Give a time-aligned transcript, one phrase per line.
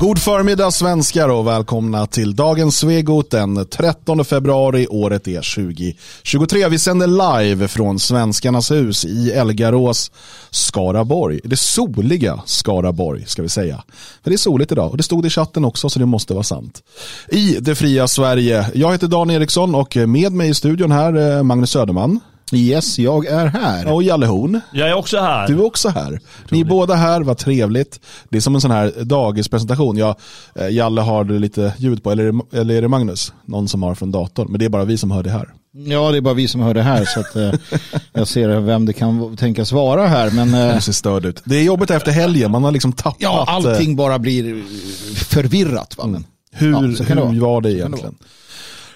[0.00, 4.86] God förmiddag svenskar och välkomna till dagens Svegot den 13 februari.
[4.90, 6.68] Året är 2023.
[6.68, 10.12] Vi sänder live från Svenskarnas hus i Elgarås,
[10.50, 11.40] Skaraborg.
[11.44, 13.82] Det soliga Skaraborg ska vi säga.
[14.22, 16.44] För det är soligt idag och det stod i chatten också så det måste vara
[16.44, 16.82] sant.
[17.28, 18.66] I det fria Sverige.
[18.74, 22.20] Jag heter Dan Eriksson och med mig i studion här eh, Magnus Söderman.
[22.52, 23.92] Yes, jag är här.
[23.92, 24.60] Och Jalle Horn.
[24.72, 25.46] Jag är också här.
[25.46, 26.20] Du är också här.
[26.50, 28.00] Ni är båda här, vad trevligt.
[28.28, 29.96] Det är som en sån här dagispresentation.
[29.96, 30.16] Jag,
[30.54, 33.32] eh, Jalle har lite ljud på, eller, är det- eller är det Magnus?
[33.44, 34.46] Någon som har från datorn.
[34.50, 35.48] Men det är bara vi som hör det här.
[35.72, 37.52] Ja, det är bara vi som hör det här så att eh,
[38.12, 40.30] jag ser vem det kan tänkas vara här.
[40.30, 41.42] Men eh, Det ser störd ut.
[41.44, 43.16] Det är jobbigt efter helgen, man har liksom tappat.
[43.18, 44.62] ja, eh, allting bara blir
[45.14, 45.94] förvirrat.
[45.98, 46.06] Va?
[46.06, 47.32] Men, Hur, Ja, det hur vara.
[47.52, 48.14] var det det egentligen?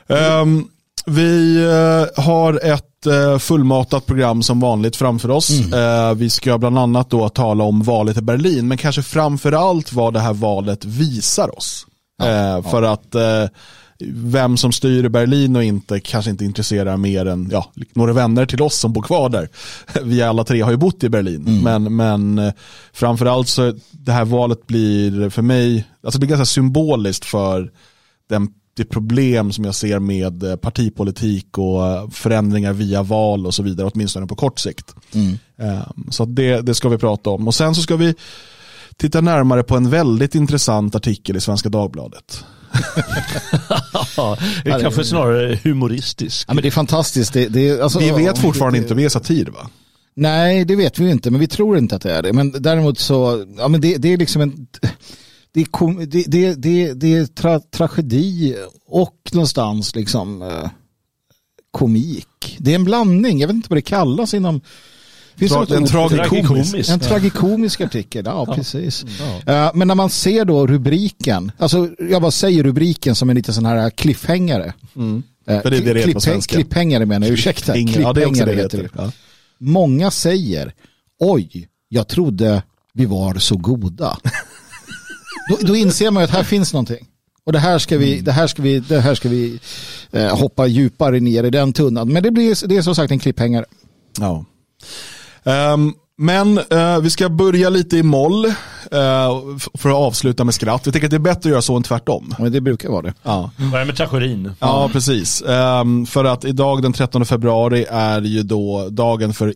[0.08, 0.64] Ehm,
[1.06, 5.50] vi eh, har ett uh, fullmatat program som vanligt framför oss.
[5.50, 6.08] Mm.
[6.08, 9.92] Eh, vi ska bland annat då tala om valet i Berlin, men kanske framför allt
[9.92, 11.86] vad det här valet visar oss.
[12.22, 13.44] Eh, för att eh,
[14.12, 18.46] vem som styr i Berlin och inte kanske inte intresserar mer än ja, några vänner
[18.46, 19.48] till oss som bor kvar där.
[20.02, 21.46] Vi alla tre har ju bott i Berlin.
[21.46, 21.62] Mm.
[21.62, 22.52] Men, men eh,
[22.92, 27.70] framförallt så det här valet blir för mig, alltså det blir ganska symboliskt för
[28.28, 33.54] den, det problem som jag ser med eh, partipolitik och eh, förändringar via val och
[33.54, 34.94] så vidare, åtminstone på kort sikt.
[35.58, 35.80] Eh,
[36.10, 37.46] Så att det, det ska vi prata om.
[37.48, 38.14] Och sen så ska vi
[38.96, 42.44] titta närmare på en väldigt intressant artikel i Svenska Dagbladet.
[44.64, 46.44] Det är kanske snarare humoristisk.
[46.48, 47.32] ja, men det är fantastiskt.
[47.32, 49.68] Det, det, alltså, Vi vet fortfarande det- inte om vi är satir va?
[50.16, 52.32] Nej, det vet vi inte, men vi tror inte att det är det.
[52.32, 54.66] Men däremot så, ja men det, det är liksom en,
[55.54, 60.70] det är, det, det, det, det är tra, tragedi och någonstans liksom eh,
[61.70, 62.56] komik.
[62.58, 64.60] Det är en blandning, jag vet inte vad det kallas inom,
[65.36, 65.88] finns det Tra- något en det?
[65.88, 66.90] tragikomisk.
[66.90, 69.04] En tragikomisk artikel, ja, precis.
[69.46, 73.54] Eh, men när man ser då rubriken, alltså jag bara säger rubriken som en liten
[73.54, 74.64] sån här cliffhangare.
[75.46, 76.54] Eh, För det är det det heter på svenska.
[76.54, 77.76] Cliffhangare menar jag, ursäkta.
[77.76, 78.96] Ingen- ja, det är också det Cliffhangare det heter heter.
[78.96, 79.02] det.
[79.04, 79.12] Ja.
[79.58, 80.72] Många säger,
[81.20, 82.62] oj, jag trodde
[82.92, 84.18] vi var så goda.
[85.48, 87.06] Då, då inser man ju att här finns någonting.
[87.46, 89.60] Och det här ska vi, det här ska vi, det här ska vi
[90.12, 92.12] eh, hoppa djupare ner i den tunnan.
[92.12, 93.64] Men det, blir, det är som sagt en klipphängare.
[94.20, 94.44] Ja.
[95.44, 100.86] Ehm, men eh, vi ska börja lite i moll f- för att avsluta med skratt.
[100.86, 102.34] Vi tänker att det är bättre att göra så än tvärtom.
[102.38, 103.14] Men det brukar vara det.
[103.22, 103.50] Ja.
[103.72, 104.52] Börja med tragedin.
[104.60, 105.42] Ja, precis.
[105.42, 109.54] Ehm, för att idag den 13 februari är ju då dagen för,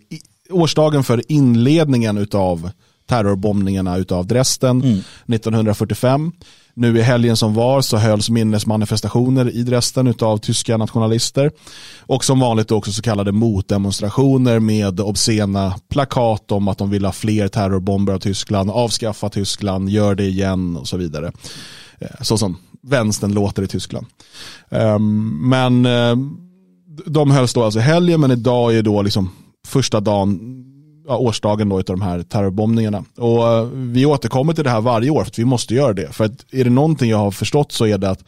[0.50, 2.70] årsdagen för inledningen utav
[3.08, 4.82] terrorbombningarna utav Dresden
[5.26, 6.32] 1945.
[6.74, 11.50] Nu i helgen som var så hölls minnesmanifestationer i Dresden utav tyska nationalister.
[12.00, 17.12] Och som vanligt också så kallade motdemonstrationer med obscena plakat om att de vill ha
[17.12, 21.32] fler terrorbomber av Tyskland, avskaffa Tyskland, gör det igen och så vidare.
[21.98, 24.06] Eh, Så som vänstern låter i Tyskland.
[24.70, 26.16] Ehm, men eh,
[27.06, 29.30] de hölls då alltså i helgen, men idag är då liksom
[29.66, 30.40] första dagen,
[31.08, 33.04] ja, årsdagen då de här terrorbombningarna.
[33.16, 36.12] Och eh, vi återkommer till det här varje år för att vi måste göra det.
[36.12, 38.24] För att är det någonting jag har förstått så är det att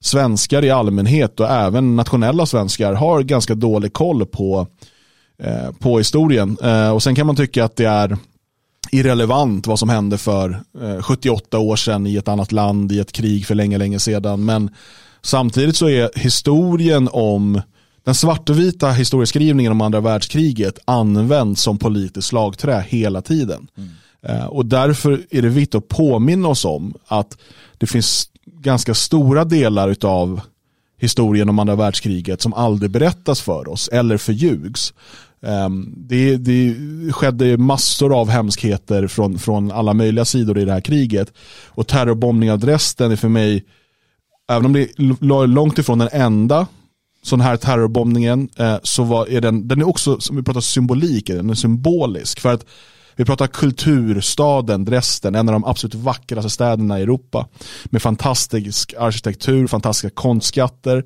[0.00, 4.66] svenskar i allmänhet och även nationella svenskar har ganska dålig koll på,
[5.42, 6.56] eh, på historien.
[6.62, 8.16] Eh, och sen kan man tycka att det är
[8.92, 13.12] irrelevant vad som hände för eh, 78 år sedan i ett annat land, i ett
[13.12, 14.44] krig för länge, länge sedan.
[14.44, 14.70] Men
[15.22, 17.60] samtidigt så är historien om
[18.06, 23.68] den svartvita historieskrivningen om andra världskriget använd som politiskt slagträ hela tiden.
[24.22, 27.38] Eh, och därför är det viktigt att påminna oss om att
[27.78, 30.40] det finns ganska stora delar av
[31.00, 34.94] historien om andra världskriget som aldrig berättas för oss eller förljugs.
[35.42, 36.76] Ehm, Det, det
[37.12, 41.32] skedde massor av hemskheter från, från alla möjliga sidor i det här kriget.
[41.66, 43.64] Och terrorbombningen av Dresden är för mig,
[44.48, 46.66] även om det är långt ifrån den enda
[47.26, 51.26] sån här terrorbombningen, eh, så var, är den, den är också, som vi pratar symbolik,
[51.26, 52.40] den är symbolisk.
[52.40, 52.66] För att
[53.16, 57.48] vi pratar kulturstaden Dresden, en av de absolut vackraste städerna i Europa.
[57.84, 61.04] Med fantastisk arkitektur, fantastiska konstskatter.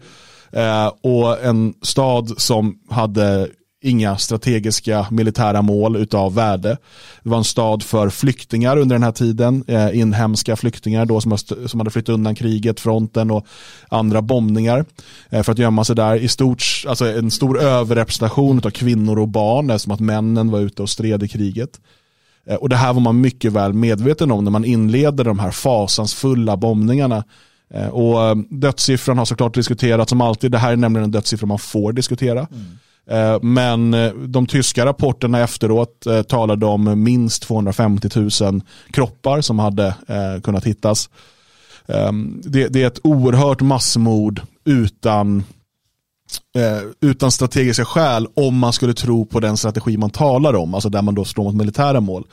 [0.53, 3.49] Eh, och en stad som hade
[3.83, 6.77] inga strategiska militära mål utav värde.
[7.23, 11.39] Det var en stad för flyktingar under den här tiden, eh, inhemska flyktingar då som,
[11.39, 13.47] som hade flytt undan kriget, fronten och
[13.89, 14.85] andra bombningar
[15.31, 16.17] eh, för att gömma sig där.
[16.17, 20.83] I stort, alltså en stor överrepresentation av kvinnor och barn eftersom att männen var ute
[20.83, 21.81] och stred i kriget.
[22.47, 25.51] Eh, Och det här var man mycket väl medveten om när man inleder de här
[25.51, 27.25] fasansfulla bombningarna.
[27.75, 30.53] Eh, Och eh, dödssiffran har såklart diskuterats som alltid.
[30.53, 32.41] Det här är nämligen en dödssiffra man får diskutera.
[32.53, 32.79] Mm.
[33.07, 38.09] Eh, men eh, de tyska rapporterna efteråt eh, talade om minst 250
[38.43, 38.61] 000
[38.93, 39.95] kroppar som hade
[40.43, 41.11] kunnat hittas.
[41.89, 45.45] Ehm, det är ett oerhört massmord utan,
[47.01, 51.03] utan strategiska skäl om man skulle tro på den strategi man talar om, alltså där
[51.03, 52.27] man då slår mot militära mål.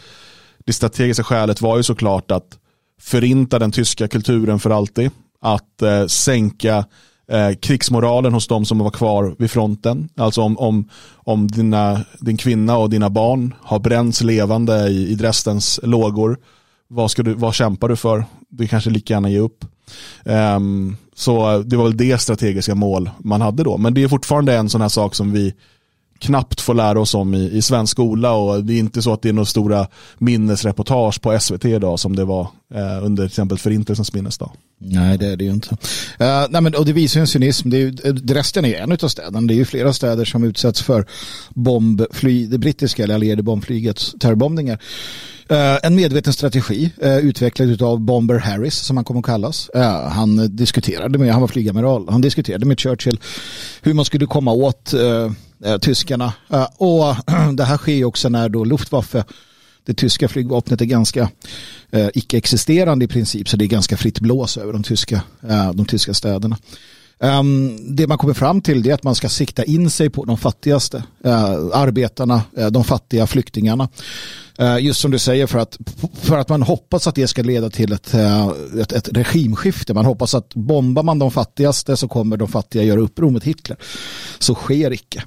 [0.65, 2.57] Det strategiska skälet var ju såklart att
[3.01, 5.11] förinta den tyska kulturen för alltid,
[5.41, 6.85] att sänka
[7.31, 10.09] eh, krigsmoralen hos de som var kvar vid fronten.
[10.15, 15.15] Alltså om, om, om dina, din kvinna och dina barn har bränts levande i, i
[15.15, 16.37] Dresdens lågor,
[16.87, 18.25] vad, ska du, vad kämpar du för?
[18.49, 19.65] Du kanske lika gärna ge upp.
[20.23, 23.77] Um, så det var väl det strategiska mål man hade då.
[23.77, 25.53] Men det är fortfarande en sån här sak som vi
[26.19, 29.21] knappt får lära oss om i, i svensk skola och det är inte så att
[29.21, 29.87] det är några stora
[30.17, 34.51] minnesreportage på SVT idag som det var eh, under till exempel förintelsens minnesdag.
[34.79, 35.69] Nej, det är det ju inte.
[36.21, 37.69] Uh, nej, men, och det visar en cynism.
[37.69, 39.41] Det är ju, eh, Dresden är en av städerna.
[39.41, 41.05] Det är ju flera städer som utsätts för
[41.49, 44.79] bombfly, det brittiska eller allierade bombflygets terrorbombningar.
[45.51, 49.69] Uh, en medveten strategi uh, utvecklad av Bomber Harris som han kommer att kallas.
[49.75, 53.19] Uh, han diskuterade med, han var flygamiral, han diskuterade med Churchill
[53.81, 54.93] hur man skulle komma åt
[55.65, 56.33] Eh, tyskarna.
[56.49, 57.15] Eh, och
[57.53, 59.23] det här sker också när då Luftwaffe
[59.85, 61.29] det tyska flygvapnet är ganska
[61.91, 65.85] eh, icke-existerande i princip så det är ganska fritt blås över de tyska, eh, de
[65.85, 66.57] tyska städerna.
[67.19, 70.37] Um, det man kommer fram till är att man ska sikta in sig på de
[70.37, 71.33] fattigaste uh,
[71.73, 73.89] arbetarna, uh, de fattiga flyktingarna.
[74.61, 75.77] Uh, just som du säger för att,
[76.21, 79.93] för att man hoppas att det ska leda till ett, ett, ett regimskifte.
[79.93, 83.77] Man hoppas att bombar man de fattigaste så kommer de fattiga göra uppror mot Hitler.
[84.39, 85.23] Så sker icke.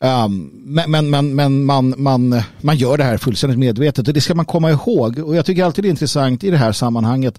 [0.00, 4.20] Um, men men, men, men man, man, man gör det här fullständigt medvetet och det
[4.20, 5.18] ska man komma ihåg.
[5.18, 7.38] Och jag tycker alltid det är intressant i det här sammanhanget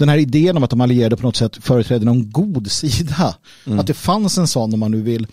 [0.00, 3.34] den här idén om att de allierade på något sätt företräder någon god sida.
[3.66, 3.78] Mm.
[3.78, 5.26] Att det fanns en sån om man nu vill.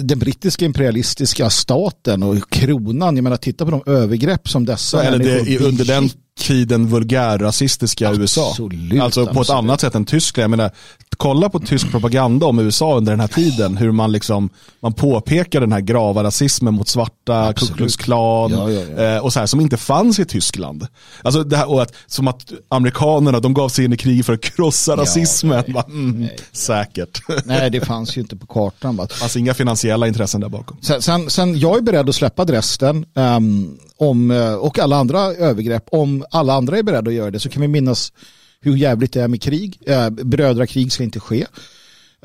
[0.00, 5.18] Den brittiska imperialistiska staten och kronan, jag menar titta på de övergrepp som dessa Eller
[5.18, 6.10] det, under den
[6.42, 8.54] tiden vulgärrasistiska USA.
[9.02, 10.42] Alltså på ett annat sätt än Tyskland.
[10.42, 10.70] Jag menar,
[11.16, 13.76] kolla på tysk propaganda om USA under den här tiden.
[13.76, 14.50] Hur man liksom
[14.80, 19.02] man påpekar den här grava rasismen mot svarta, Ku Klux Klan ja, ja, ja.
[19.02, 20.86] Eh, och så här som inte fanns i Tyskland.
[21.22, 24.32] Alltså det här, och att, som att amerikanerna de gav sig in i krig för
[24.32, 25.64] att krossa rasismen.
[25.66, 27.22] Nej, mm, nej, säkert.
[27.44, 28.96] Nej, det fanns ju inte på kartan.
[28.96, 30.76] Det fanns inga finansiella intressen där bakom.
[30.80, 35.20] Sen, sen, sen jag är beredd att släppa Dresden um, om, eh, och alla andra
[35.20, 38.12] övergrepp om alla andra är beredda att göra det så kan vi minnas
[38.60, 39.78] hur jävligt det är med krig.
[39.86, 41.46] Eh, brödrakrig ska inte ske.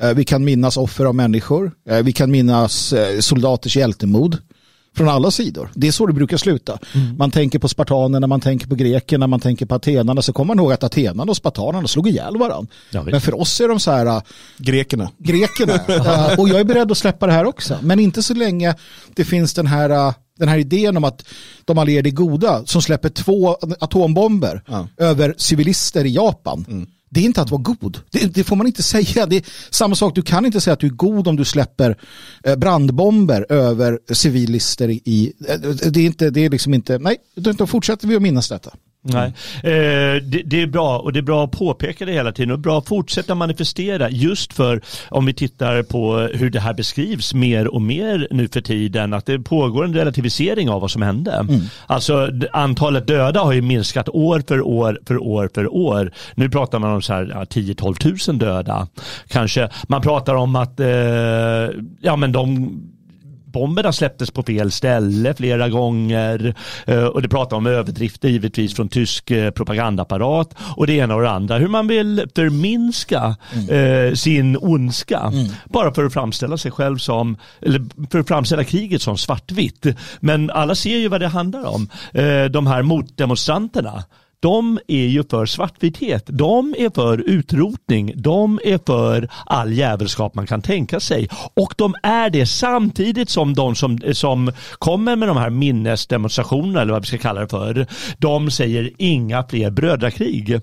[0.02, 1.72] Eh, vi kan minnas offer av människor.
[2.02, 4.38] Vi kan minnas soldaters hjältemod
[4.96, 5.70] från alla sidor.
[5.74, 6.78] Det är så det brukar sluta.
[6.94, 7.16] Mm.
[7.16, 10.22] Man tänker på spartanerna, man tänker på grekerna, man tänker på atenarna.
[10.22, 12.72] Så kommer man ihåg att atenarna och spartanerna slog ihjäl varandra.
[12.92, 14.22] Men för oss är de så här...
[14.56, 15.10] Grekerna.
[15.18, 15.74] Grekerna.
[16.38, 17.78] och jag är beredd att släppa det här också.
[17.82, 18.74] Men inte så länge
[19.14, 21.24] det finns den här den här idén om att
[21.64, 24.88] de allierade är goda som släpper två atombomber ja.
[24.96, 26.64] över civilister i Japan.
[26.68, 26.86] Mm.
[27.10, 27.98] Det är inte att vara god.
[28.10, 29.26] Det, det, får man inte säga.
[29.26, 31.96] Det är samma sak, du kan inte säga att du är god om du släpper
[32.44, 35.32] eh, brandbomber över civilister i...
[35.48, 36.98] Eh, det är, inte, det är liksom inte...
[36.98, 38.70] Nej, då fortsätter vi att minnas detta.
[39.02, 42.50] Nej, eh, det, det, är bra och det är bra att påpeka det hela tiden
[42.50, 47.34] och bra att fortsätta manifestera just för om vi tittar på hur det här beskrivs
[47.34, 51.32] mer och mer nu för tiden att det pågår en relativisering av vad som hände.
[51.32, 51.60] Mm.
[51.86, 56.12] Alltså antalet döda har ju minskat år för år för år för år.
[56.34, 58.88] Nu pratar man om så här ja, 10-12 tusen döda.
[59.28, 60.88] Kanske man pratar om att eh,
[62.00, 62.70] ja men de
[63.52, 66.54] bomberna släpptes på fel ställe flera gånger
[66.86, 71.22] eh, och det pratar om överdrifter givetvis från tysk eh, propagandaapparat och det ena och
[71.22, 71.58] det andra.
[71.58, 73.68] Hur man vill förminska mm.
[73.68, 75.48] Eh, sin ondska mm.
[75.64, 79.86] bara för att framställa sig själv som, eller för att framställa kriget som svartvitt.
[80.20, 81.88] Men alla ser ju vad det handlar om.
[82.50, 84.04] De här motdemonstranterna
[84.40, 86.24] de är ju för svartvithet.
[86.26, 88.12] De är för utrotning.
[88.16, 91.28] De är för all jävelskap man kan tänka sig.
[91.54, 96.92] Och de är det samtidigt som de som, som kommer med de här minnesdemonstrationerna eller
[96.92, 97.86] vad vi ska kalla det för.
[98.18, 100.60] De säger inga fler brödrakrig.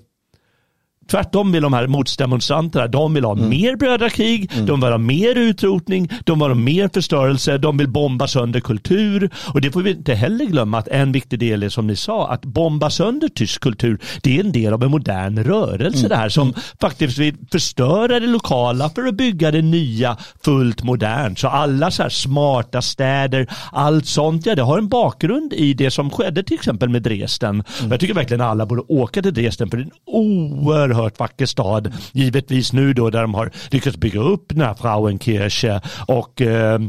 [1.10, 3.48] Tvärtom vill de här motdemonstranterna, de vill ha mm.
[3.48, 4.66] mer brödrakrig, mm.
[4.66, 9.30] de vill ha mer utrotning, de vill ha mer förstörelse, de vill bomba sönder kultur.
[9.54, 12.28] Och det får vi inte heller glömma att en viktig del är som ni sa,
[12.28, 16.08] att bomba sönder tysk kultur, det är en del av en modern rörelse mm.
[16.08, 21.38] det här som faktiskt vill förstöra det lokala för att bygga det nya fullt modernt.
[21.38, 25.90] Så alla så här smarta städer, allt sånt, ja det har en bakgrund i det
[25.90, 27.64] som skedde till exempel med Dresden.
[27.78, 27.90] Mm.
[27.90, 31.46] Jag tycker verkligen alla borde åka till Dresden för det är en oerhört oerhört vacker
[31.46, 31.92] stad.
[32.12, 36.80] Givetvis nu då där de har lyckats bygga upp den här Frauenkirche och eh,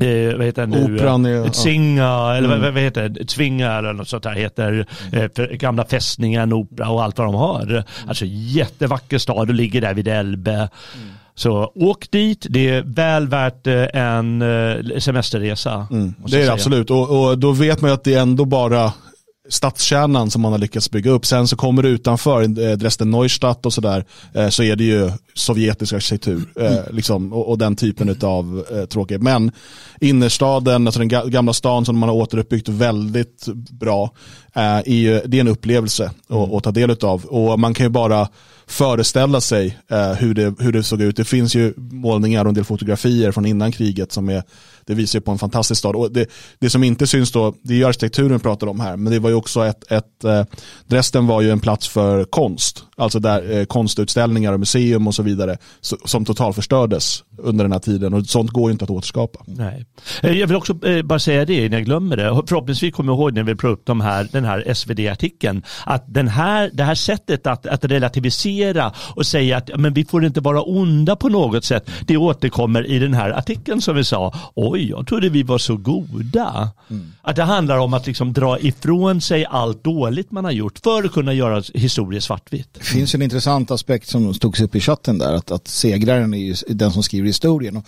[0.00, 0.94] Eh, vad heter det nu?
[0.94, 1.48] Operan är- ja.
[1.48, 3.24] Tsinga, eller vad, vad heter det?
[3.24, 4.86] Tvinga eller något sånt där heter.
[5.12, 7.84] Eh, gamla fästningen, opera och allt vad de har.
[8.08, 10.68] Alltså jättevacker stad och ligger där vid Elbe.
[11.34, 15.86] Så åk dit, det är väl värt eh, en eh, semesterresa.
[15.90, 16.90] måste Det är det absolut.
[16.90, 18.92] Och, och då vet man ju att det är ändå bara
[19.50, 21.26] stadskärnan som man har lyckats bygga upp.
[21.26, 24.04] Sen så kommer det utanför eh, Dresden Neustadt och sådär
[24.34, 28.84] eh, så är det ju sovjetisk arkitektur eh, liksom, och, och den typen av eh,
[28.84, 29.22] tråkighet.
[29.22, 29.52] Men
[30.00, 34.10] innerstaden, alltså den ga- gamla stan som man har återuppbyggt väldigt bra,
[34.54, 37.24] eh, är ju, det är en upplevelse att, att ta del av.
[37.24, 38.28] Och man kan ju bara
[38.66, 41.16] föreställa sig eh, hur, det, hur det såg ut.
[41.16, 44.42] Det finns ju målningar och en del fotografier från innan kriget som är,
[44.90, 45.96] det visar ju på en fantastisk stad.
[45.96, 48.96] Och det, det som inte syns då, det är ju arkitekturen vi pratar om här,
[48.96, 50.44] men det var ju också ett, ett eh,
[50.86, 55.22] Dresden var ju en plats för konst, alltså där eh, konstutställningar och museum och så
[55.22, 59.44] vidare, så, som totalförstördes under den här tiden och sånt går ju inte att återskapa.
[59.46, 59.86] Nej.
[60.22, 62.42] Eh, jag vill också eh, bara säga det innan jag glömmer det.
[62.46, 65.62] Förhoppningsvis kommer jag ihåg när vi pratade upp de här, den här SvD-artikeln.
[65.86, 70.24] Att den här, det här sättet att, att relativisera och säga att men vi får
[70.24, 71.90] inte vara onda på något sätt.
[72.06, 74.34] Det återkommer i den här artikeln som vi sa.
[74.54, 76.70] Oj, jag trodde vi var så goda.
[77.22, 81.04] Att det handlar om att liksom dra ifrån sig allt dåligt man har gjort för
[81.04, 82.68] att kunna göra historia svartvitt.
[82.74, 86.74] Det finns en intressant aspekt som togs upp i chatten där, att, att segraren är
[86.74, 87.76] den som skriver historien.
[87.76, 87.86] Och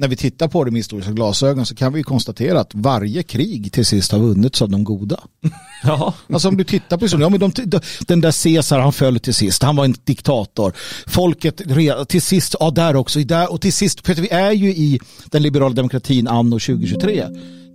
[0.00, 3.72] när vi tittar på det med historiska glasögon så kan vi konstatera att varje krig
[3.72, 5.20] till sist har vunnits av de goda.
[5.82, 6.14] Ja.
[6.32, 9.20] Alltså om du tittar på historien, ja, men de, de, den där Caesar han föll
[9.20, 10.72] till sist, han var en diktator.
[11.06, 11.62] Folket
[12.08, 15.42] till sist, ja där också, där, och till sist, för vi är ju i den
[15.42, 17.26] liberala demokratin anno 2023.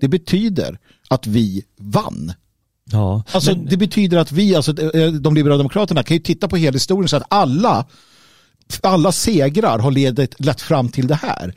[0.02, 2.34] Det betyder att vi vann.
[2.92, 3.24] ja.
[3.32, 6.58] Alltså, Men- Det betyder att vi, alltså, eh, de liberala demokraterna, kan ju titta på
[6.58, 7.86] hela historien så att alla,
[8.82, 11.54] alla segrar har ledat, lett fram till det här.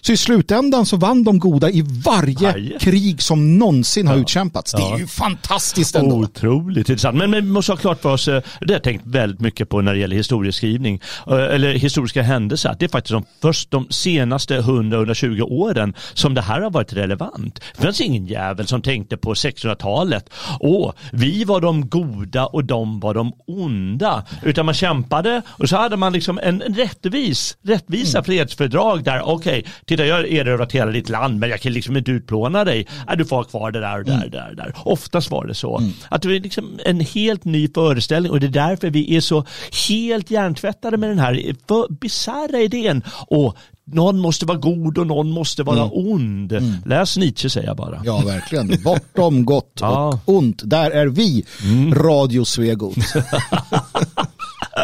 [0.00, 2.78] Så i slutändan så vann de goda i varje, Varje.
[2.78, 4.72] krig som någonsin har utkämpats.
[4.72, 6.16] Det är ju fantastiskt ändå.
[6.16, 7.16] Otroligt intressant.
[7.16, 9.68] Men, men vi måste ha klart för oss, eh, det har jag tänkt väldigt mycket
[9.68, 13.70] på när det gäller historieskrivning, eh, eller historiska händelser, att det är faktiskt de, först
[13.70, 17.60] de senaste 100-120 åren som det här har varit relevant.
[17.76, 20.30] Det fanns ingen jävel som tänkte på 1600-talet,
[20.60, 24.24] åh, vi var de goda och de var de onda.
[24.42, 29.64] Utan man kämpade och så hade man liksom en, en rättvis, rättvisa fredsfördrag där, okej,
[29.86, 32.86] titta jag har erövrat hela ditt land men jag kan liksom inte utplåna dig.
[33.10, 34.72] Äh, du får ha kvar det där och där och där, där.
[34.84, 35.82] Oftast var det så.
[36.08, 39.44] Att det är liksom en helt ny föreställning och det är därför vi är så
[39.88, 41.54] helt hjärntvättade med den här
[42.00, 43.02] bisarra idén.
[43.26, 43.56] Och
[43.86, 46.52] någon måste vara god och någon måste vara ond.
[46.86, 48.02] Läs Nietzsche säger jag bara.
[48.04, 48.82] Ja, verkligen.
[48.82, 50.20] Bortom gott Ja.
[50.24, 50.62] och ont.
[50.64, 51.44] Där är vi,
[51.92, 52.96] Radio Svegot.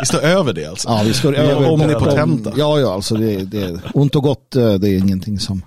[0.00, 0.88] Vi står över det alltså.
[0.88, 2.52] Ja, vi står Vi över omnipotenta.
[2.56, 5.62] Ja, ja, alltså det, det, ont och gott, eh, det är ingenting som...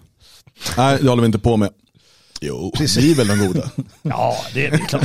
[0.77, 1.69] Nej, det håller vi inte på med.
[2.41, 3.69] Jo, vi är väl de goda.
[4.01, 5.03] Ja, det är det klart.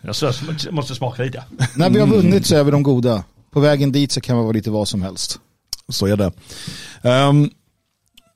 [0.02, 0.32] jag så-
[0.70, 1.42] måste smaka lite.
[1.76, 3.24] När vi har vunnit så är vi de goda.
[3.50, 5.38] På vägen dit så kan man vara lite vad som helst.
[5.88, 6.32] Så är det.
[7.02, 7.50] Ehm,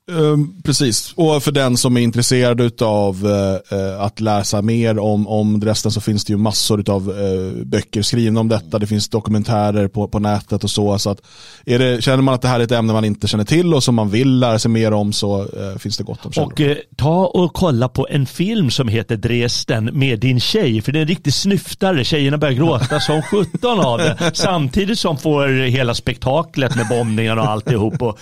[0.09, 5.27] Ehm, precis, och för den som är intresserad av eh, eh, att läsa mer om,
[5.27, 8.79] om Dresden så finns det ju massor av eh, böcker skrivna om detta.
[8.79, 10.99] Det finns dokumentärer på, på nätet och så.
[10.99, 11.21] så att
[11.65, 13.83] är det, känner man att det här är ett ämne man inte känner till och
[13.83, 15.47] som man vill lära sig mer om så
[15.79, 16.51] finns det gott om källor.
[16.51, 20.81] Och eh, ta och kolla på en film som heter Dresden med din tjej.
[20.81, 22.03] För det är en riktig snyftare.
[22.03, 24.31] Tjejerna börjar gråta som 17 av det.
[24.33, 28.01] Samtidigt som får hela spektaklet med bombningarna och alltihop.
[28.01, 28.19] Och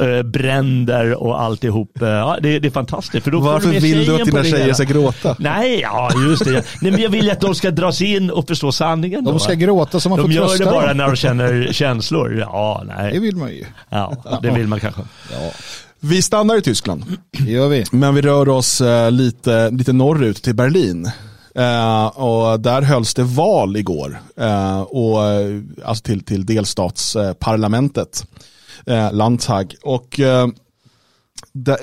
[0.00, 2.02] eh, bränder och alltihop.
[2.02, 3.24] Eh, Ja, det, det är fantastiskt.
[3.24, 5.36] För då Varför med vill du att dina det tjejer ska gråta?
[5.38, 6.64] Nej, ja just det.
[6.80, 9.24] Nej, men jag vill att de ska dras in och förstå sanningen.
[9.24, 9.54] De då, ska va?
[9.54, 12.38] gråta så man de får gör trösta det bara när de känner känslor.
[12.40, 13.18] Ja, Det nej.
[13.18, 13.64] vill man ju.
[13.90, 15.00] Ja, det vill man kanske.
[15.32, 15.50] Ja,
[16.00, 17.04] Vi stannar i Tyskland.
[17.38, 17.84] det gör vi.
[17.92, 21.10] Men vi rör oss eh, lite, lite norrut till Berlin.
[21.54, 24.20] Eh, och där hölls det val igår.
[24.40, 25.18] Eh, och,
[25.84, 28.26] alltså till, till delstatsparlamentet.
[28.86, 29.74] Eh, Landtag.
[29.82, 30.20] Och
[31.64, 31.78] det,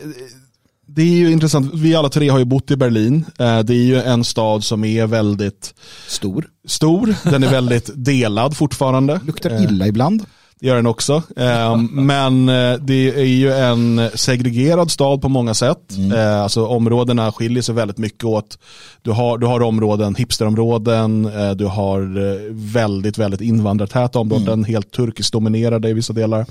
[0.87, 1.73] det är ju intressant.
[1.73, 3.25] Vi alla tre har ju bott i Berlin.
[3.39, 5.73] Eh, det är ju en stad som är väldigt
[6.07, 6.45] Stor.
[6.67, 7.15] stor.
[7.23, 9.19] Den är väldigt delad fortfarande.
[9.25, 10.25] Luktar illa ibland.
[10.59, 11.23] Det gör den också.
[11.37, 15.77] Eh, men eh, det är ju en segregerad stad på många sätt.
[16.15, 18.57] Eh, alltså områdena skiljer sig väldigt mycket åt.
[19.01, 24.91] Du har, du har områden, hipsterområden, eh, du har eh, väldigt, väldigt invandrartäta områden, helt
[24.91, 26.45] turkiskt dominerade i vissa delar.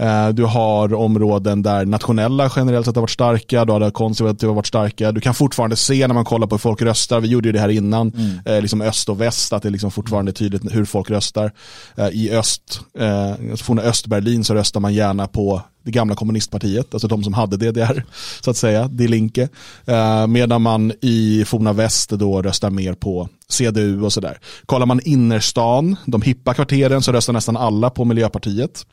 [0.00, 4.52] Eh, du har områden där nationella generellt sett har varit starka, du har där konservativa
[4.52, 5.12] varit starka.
[5.12, 7.60] Du kan fortfarande se när man kollar på hur folk röstar, vi gjorde ju det
[7.60, 8.38] här innan, mm.
[8.44, 11.52] eh, liksom öst och väst, att det liksom fortfarande är tydligt hur folk röstar.
[11.96, 17.08] Eh, I öst, eh, forna Östberlin så röstar man gärna på det gamla kommunistpartiet, alltså
[17.08, 18.04] de som hade DDR,
[18.40, 19.48] så att säga, Die Linke.
[19.84, 24.38] Eh, medan man i forna väst då röstar mer på CDU och sådär.
[24.66, 28.84] Kollar man innerstan, de hippa kvarteren, så röstar nästan alla på Miljöpartiet.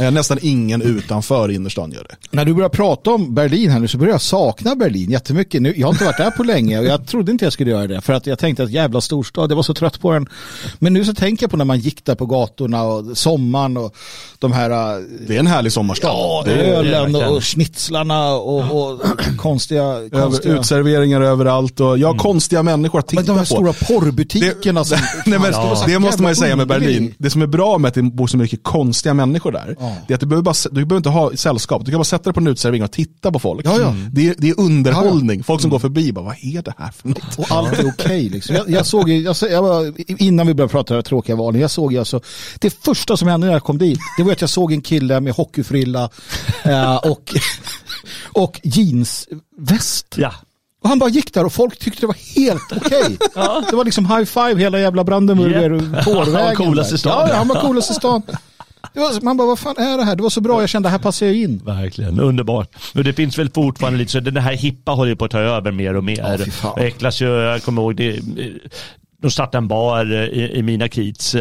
[0.00, 2.16] Eh, nästan ingen utanför innerstan gör det.
[2.30, 5.62] När du börjar prata om Berlin här nu så börjar jag sakna Berlin jättemycket.
[5.62, 7.86] Nu, jag har inte varit där på länge och jag trodde inte jag skulle göra
[7.86, 10.26] det för att jag tänkte att jävla storstad, jag var så trött på den.
[10.78, 13.96] Men nu så tänker jag på när man gick där på gatorna och sommaren och
[14.38, 14.70] de här...
[14.70, 16.08] Äh, det är en härlig sommarstad.
[16.08, 19.00] Ja, ölen och, och schnitzlarna och, och
[19.36, 20.52] konstiga, konstiga...
[20.52, 22.18] Över, utserveringar överallt och ja, mm.
[22.18, 23.26] konstiga människor att titta på.
[23.26, 24.80] Men de här stora porrbutikerna.
[24.80, 25.84] Det, som, nej, men, ja.
[25.86, 27.14] det måste man ju säga med Berlin.
[27.18, 29.96] Det som är bra med att det bor så mycket konstiga människor där, ja.
[30.06, 31.84] det är att du behöver, bara, du behöver inte ha sällskap.
[31.84, 33.66] Du kan bara sätta dig på en uteservering och titta på folk.
[33.66, 33.94] Ja, ja.
[34.12, 35.44] Det, är, det är underhållning.
[35.44, 35.72] Folk som mm.
[35.72, 37.38] går förbi bara, vad är det här för något?
[37.38, 37.88] Och allt är okej.
[37.88, 38.56] Okay, liksom.
[38.56, 42.20] jag, jag, såg, jag, jag, innan vi började prata om tråkiga valen, jag såg alltså,
[42.58, 45.20] det första som hände när jag kom dit, det var att jag såg en kille
[45.20, 46.10] med hockeyfrilla
[46.64, 47.34] eh, och,
[48.32, 50.14] och jeansväst.
[50.16, 50.32] Ja.
[50.86, 53.02] Och han bara gick där och folk tyckte det var helt okej.
[53.02, 53.16] Okay.
[53.34, 53.64] ja.
[53.70, 56.04] Det var liksom high five hela jävla Brandenburger yep.
[56.04, 56.34] tårvägen.
[56.34, 57.28] han var coolast i stan.
[57.28, 58.22] Ja, han var coolast i stan.
[58.94, 60.16] Var, man bara, vad fan är det här?
[60.16, 61.62] Det var så bra, jag kände, här passar jag in.
[61.64, 62.76] Verkligen, underbart.
[62.94, 65.72] Och det finns väl fortfarande lite så, den här hippa håller på att ta över
[65.72, 66.46] mer och mer.
[66.62, 68.20] Ja, äcklas ju, jag kommer ihåg det,
[69.22, 71.34] de startade en bar i, i mina kids.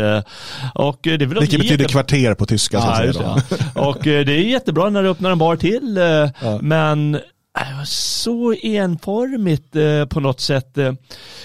[0.74, 2.78] Och det Vilket betyder kvarter på tyska.
[2.78, 3.42] Ja,
[3.74, 6.00] och det är jättebra när du öppnar en bar till.
[6.42, 6.60] Ja.
[6.62, 7.20] Men
[7.86, 10.78] så enformigt eh, på något sätt.
[10.78, 10.94] Eh,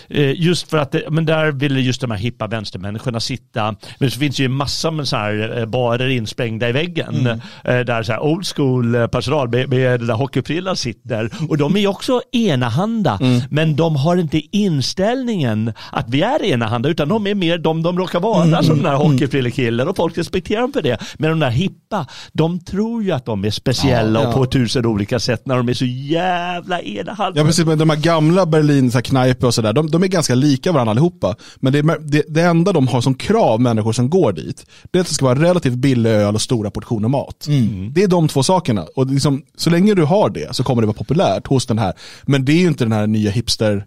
[0.09, 3.77] eh, just för att, det, men där ville just de här hippa vänstermänniskorna sitta.
[3.99, 7.15] Men så finns det ju massa med så här eh, barer insprängda i väggen.
[7.17, 7.41] Mm.
[7.65, 11.31] Eh, där så här old school eh, personal med, med där hockeyfrillan sitter.
[11.49, 13.19] Och de är ju också enahanda.
[13.21, 13.41] Mm.
[13.51, 16.89] Men de har inte inställningen att vi är enahanda.
[16.89, 18.63] Utan de är mer de de råkar vara mm.
[18.63, 19.13] som den här mm.
[19.13, 19.89] hockeyfrillekillen.
[19.89, 20.99] Och folk respekterar dem för det.
[21.19, 24.29] Men de där hippa, de tror ju att de är speciella ja, ja.
[24.29, 27.41] och på tusen olika sätt när de är så jävla enahanda.
[27.41, 30.73] Ja precis, men de här gamla Berlin, knajper och sådär, de, de, är ganska lika
[30.73, 31.37] varandra allihopa.
[31.57, 35.01] Men det, det, det, enda de har som krav, människor som går dit, det är
[35.01, 37.47] att det ska vara relativt billig öl och stora portioner mat.
[37.49, 37.93] Mm.
[37.93, 38.87] Det är de två sakerna.
[38.97, 41.93] Och liksom, så länge du har det så kommer det vara populärt hos den här.
[42.23, 43.87] Men det är ju inte den här nya hipster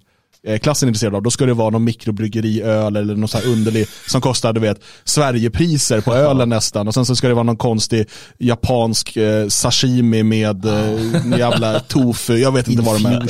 [0.62, 3.88] klassen är intresserad av, då ska det vara någon mikrobryggeriöl eller något så här underlig
[4.08, 6.88] som kostar, du vet, Sverigepriser på ölen nästan.
[6.88, 12.38] Och sen så ska det vara någon konstig japansk eh, sashimi med eh, jävla tofu,
[12.38, 13.24] jag vet inte vad de är.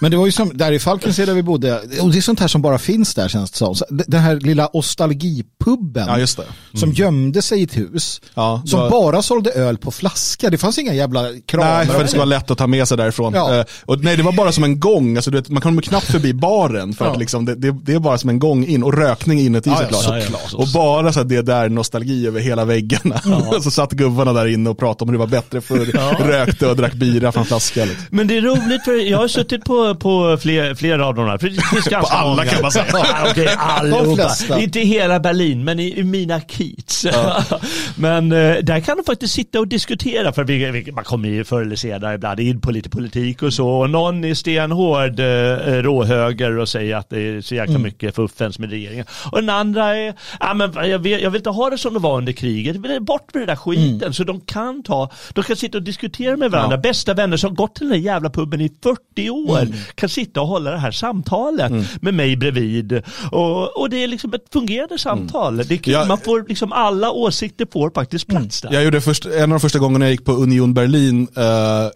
[0.00, 2.40] Men det var ju som, där i Falkensee där vi bodde, och det är sånt
[2.40, 3.74] här som bara finns där känns det som.
[3.88, 6.42] Den här lilla ostalgipubben ja, just det.
[6.42, 6.54] Mm.
[6.74, 8.90] som gömde sig i ett hus, ja, som var...
[8.90, 10.50] bara sålde öl på flaska.
[10.50, 11.76] Det fanns inga jävla kranar.
[11.76, 13.34] Nej, för det skulle vara lätt att ta med sig därifrån.
[13.34, 13.64] Ja.
[13.84, 16.34] och nej, det var bara som en gång, alltså, du vet, man kan knappt förbi
[16.34, 19.40] baren för att liksom, det, det, det, är bara som en gång in och rökning
[19.40, 20.04] inuti ja, såklart.
[20.06, 20.54] Ja, såklart.
[20.54, 23.20] Och bara så det där nostalgi över hela väggarna.
[23.24, 23.60] Ja.
[23.62, 26.16] så satt gubbarna där inne och pratade om hur det var bättre för ja.
[26.20, 27.84] rökte och drack bira från flaska.
[27.84, 28.04] Liksom.
[28.10, 31.38] Men det är roligt för jag har suttit på, på fler, flera av de här.
[31.38, 32.44] För det finns på alla många.
[32.44, 32.84] kan man säga.
[32.92, 34.60] ja, okay, allihopa.
[34.60, 37.06] Inte hela Berlin men i, i mina kids.
[37.96, 41.44] men eh, där kan de faktiskt sitta och diskutera för vi, vi, man kommer ju
[41.44, 43.68] förr eller senare ibland in på lite politik och så.
[43.68, 47.82] Och någon är stenhård eh, råhöger och säger att det är så jäkla mm.
[47.82, 49.06] mycket fuffens med regeringen.
[49.32, 52.00] Och den andra är, ja, men jag, vill, jag vill inte ha det som det
[52.00, 54.02] var under kriget, vill bort med den där skiten.
[54.02, 54.12] Mm.
[54.12, 56.76] Så de kan ta, de kan sitta och diskutera med varandra.
[56.76, 56.80] Ja.
[56.80, 59.74] Bästa vänner som gått till den där jävla puben i 40 år mm.
[59.94, 61.84] kan sitta och hålla det här samtalet mm.
[62.00, 63.02] med mig bredvid.
[63.32, 65.54] Och, och det är liksom ett fungerande samtal.
[65.54, 65.66] Mm.
[65.68, 65.92] Det är kul.
[65.92, 66.04] Ja.
[66.04, 68.42] Man får liksom alla åsikter får faktiskt mm.
[68.42, 68.72] plats där.
[68.72, 71.44] Jag gjorde först, en av de första gångerna jag gick på Union Berlin uh,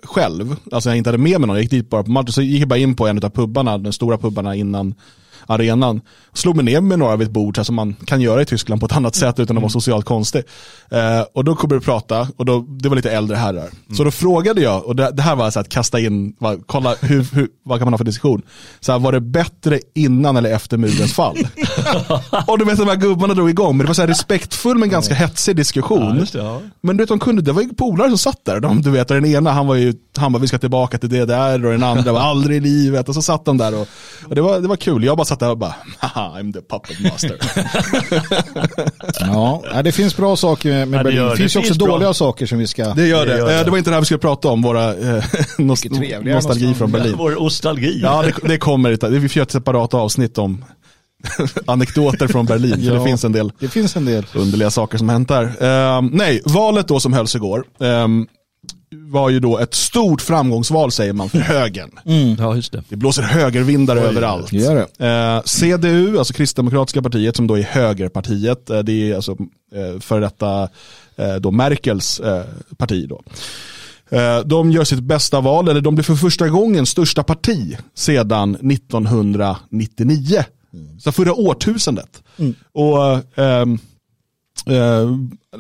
[0.03, 2.43] själv, alltså jag inte hade med mig någon, jag gick dit bara på match, så
[2.43, 4.95] gick jag bara in på en av pubbarna, den stora pubarna innan
[5.47, 6.01] arenan.
[6.35, 8.81] Slog mig ner med några vid ett bord så som man kan göra i Tyskland
[8.81, 9.71] på ett annat sätt utan att vara mm.
[9.71, 10.43] socialt konstig.
[10.91, 13.63] Eh, och då kommer vi prata och då, det var lite äldre herrar.
[13.63, 13.97] Mm.
[13.97, 16.95] Så då frågade jag, och det, det här var så att kasta in, va, kolla
[17.01, 18.43] hur, hur, vad kan man ha för diskussion.
[18.81, 21.37] Så här, var det bättre innan eller efter murens fall?
[22.47, 24.89] och du vet de här gubbarna drog igång, men det var så här respektfull men
[24.89, 26.27] ganska hetsig diskussion.
[26.33, 26.61] Ja, ja.
[26.81, 28.61] Men du vet de kunde, det var ju polare som satt där.
[28.61, 31.25] De, du vet, den ena han var ju, han bara vi ska tillbaka till det
[31.25, 33.09] där och den andra var aldrig i livet.
[33.09, 33.89] Och så satt de där och,
[34.29, 35.05] och det, var, det var kul.
[35.05, 37.37] Jag bara satt där och bara, haha, I'm the puppet master.
[39.21, 41.23] ja, det finns bra saker med ja, Berlin.
[41.23, 42.15] Det, det finns det också finns dåliga bra.
[42.15, 42.95] saker som vi ska...
[42.95, 43.33] Det gör det.
[43.33, 43.65] Det, gör det.
[43.65, 45.25] det var inte det här vi skulle prata om, våra eh,
[45.59, 45.85] nost
[46.25, 47.15] nostalgi från Berlin.
[47.19, 48.01] Vår nostalgi.
[48.03, 48.91] Ja, det, det kommer.
[49.11, 50.65] Vi får göra ett separat avsnitt om
[51.67, 52.77] anekdoter från Berlin.
[52.79, 55.45] ja, det finns en del, det finns en del underliga saker som hänt där.
[55.45, 57.65] Uh, nej, valet då som hölls igår.
[57.79, 58.27] Um,
[58.93, 61.91] var ju då ett stort framgångsval säger man för högern.
[62.05, 62.37] Mm.
[62.39, 62.83] Ja, just det.
[62.89, 64.51] det blåser högervindar Oj, överallt.
[64.51, 65.07] Det det.
[65.07, 69.37] Eh, CDU, alltså Kristdemokratiska partiet som då är högerpartiet, eh, det är alltså
[69.75, 70.69] eh, för detta
[71.17, 72.45] eh, då Merkels eh,
[72.77, 73.09] parti.
[73.09, 73.23] Då.
[74.17, 78.55] Eh, de gör sitt bästa val, eller de blir för första gången största parti sedan
[78.55, 80.45] 1999.
[80.75, 81.01] Mm.
[81.01, 82.23] Så förra årtusendet.
[82.39, 82.55] Mm.
[82.73, 83.81] Och ehm, Eh,
[84.67, 85.09] Eh,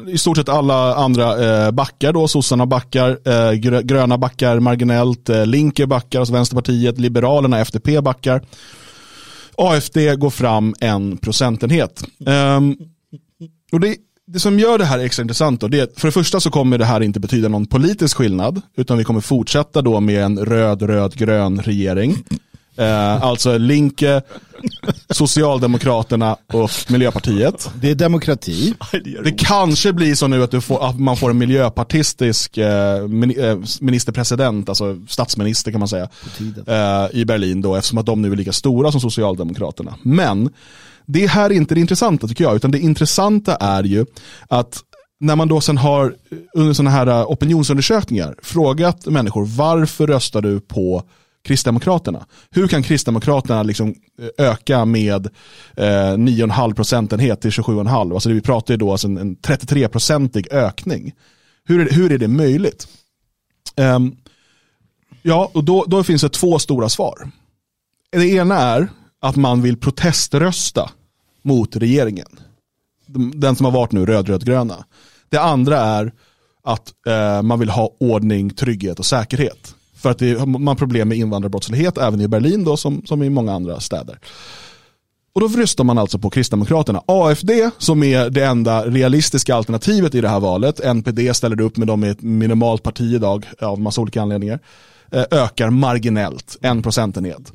[0.08, 5.86] I stort sett alla andra eh, backar då, sossarna backar, eh, gröna backar marginellt, eh,
[5.86, 8.42] backar, alltså Vänsterpartiet, Liberalerna, FDP backar.
[9.56, 12.04] AFD går fram en procentenhet.
[12.26, 12.76] Ehm,
[13.72, 16.40] och det, det som gör det här extra intressant då, det är för det första
[16.40, 20.22] så kommer det här inte betyda någon politisk skillnad, utan vi kommer fortsätta då med
[20.24, 22.16] en röd, röd, grön regering.
[22.80, 24.22] Eh, alltså Linke,
[25.10, 27.70] Socialdemokraterna och Miljöpartiet.
[27.80, 28.74] Det är demokrati.
[29.24, 32.96] Det kanske blir så nu att, du får, att man får en miljöpartistisk eh,
[33.38, 36.08] eh, ministerpresident, alltså statsminister kan man säga,
[36.66, 39.94] eh, i Berlin då, eftersom att de nu är lika stora som Socialdemokraterna.
[40.02, 40.50] Men
[41.06, 44.06] det här är inte det intressanta tycker jag, utan det intressanta är ju
[44.48, 44.80] att
[45.20, 46.14] när man då sen har
[46.54, 51.04] under sådana här opinionsundersökningar frågat människor varför röstar du på
[51.42, 52.26] Kristdemokraterna.
[52.50, 53.94] Hur kan Kristdemokraterna liksom
[54.38, 55.26] eh, öka med
[55.76, 58.14] eh, 9,5 procentenhet till 27,5?
[58.14, 61.12] Alltså vi pratar ju då alltså en, en 33-procentig ökning.
[61.64, 62.88] Hur är, det, hur är det möjligt?
[63.76, 64.16] Um,
[65.22, 67.30] ja, och då, då finns det två stora svar.
[68.12, 68.88] Det ena är
[69.20, 70.90] att man vill proteströsta
[71.42, 72.28] mot regeringen.
[73.34, 74.84] Den som har varit nu röd-röd-gröna.
[75.28, 76.12] Det andra är
[76.62, 79.74] att eh, man vill ha ordning, trygghet och säkerhet.
[80.00, 83.30] För att det, man har problem med invandrarbrottslighet även i Berlin då, som, som i
[83.30, 84.18] många andra städer.
[85.32, 87.02] Och då röstar man alltså på Kristdemokraterna.
[87.06, 91.88] AFD, som är det enda realistiska alternativet i det här valet, NPD ställer upp med
[91.88, 94.58] dem i ett minimalt parti idag av massa olika anledningar,
[95.12, 97.52] eh, ökar marginellt, en procentenhet.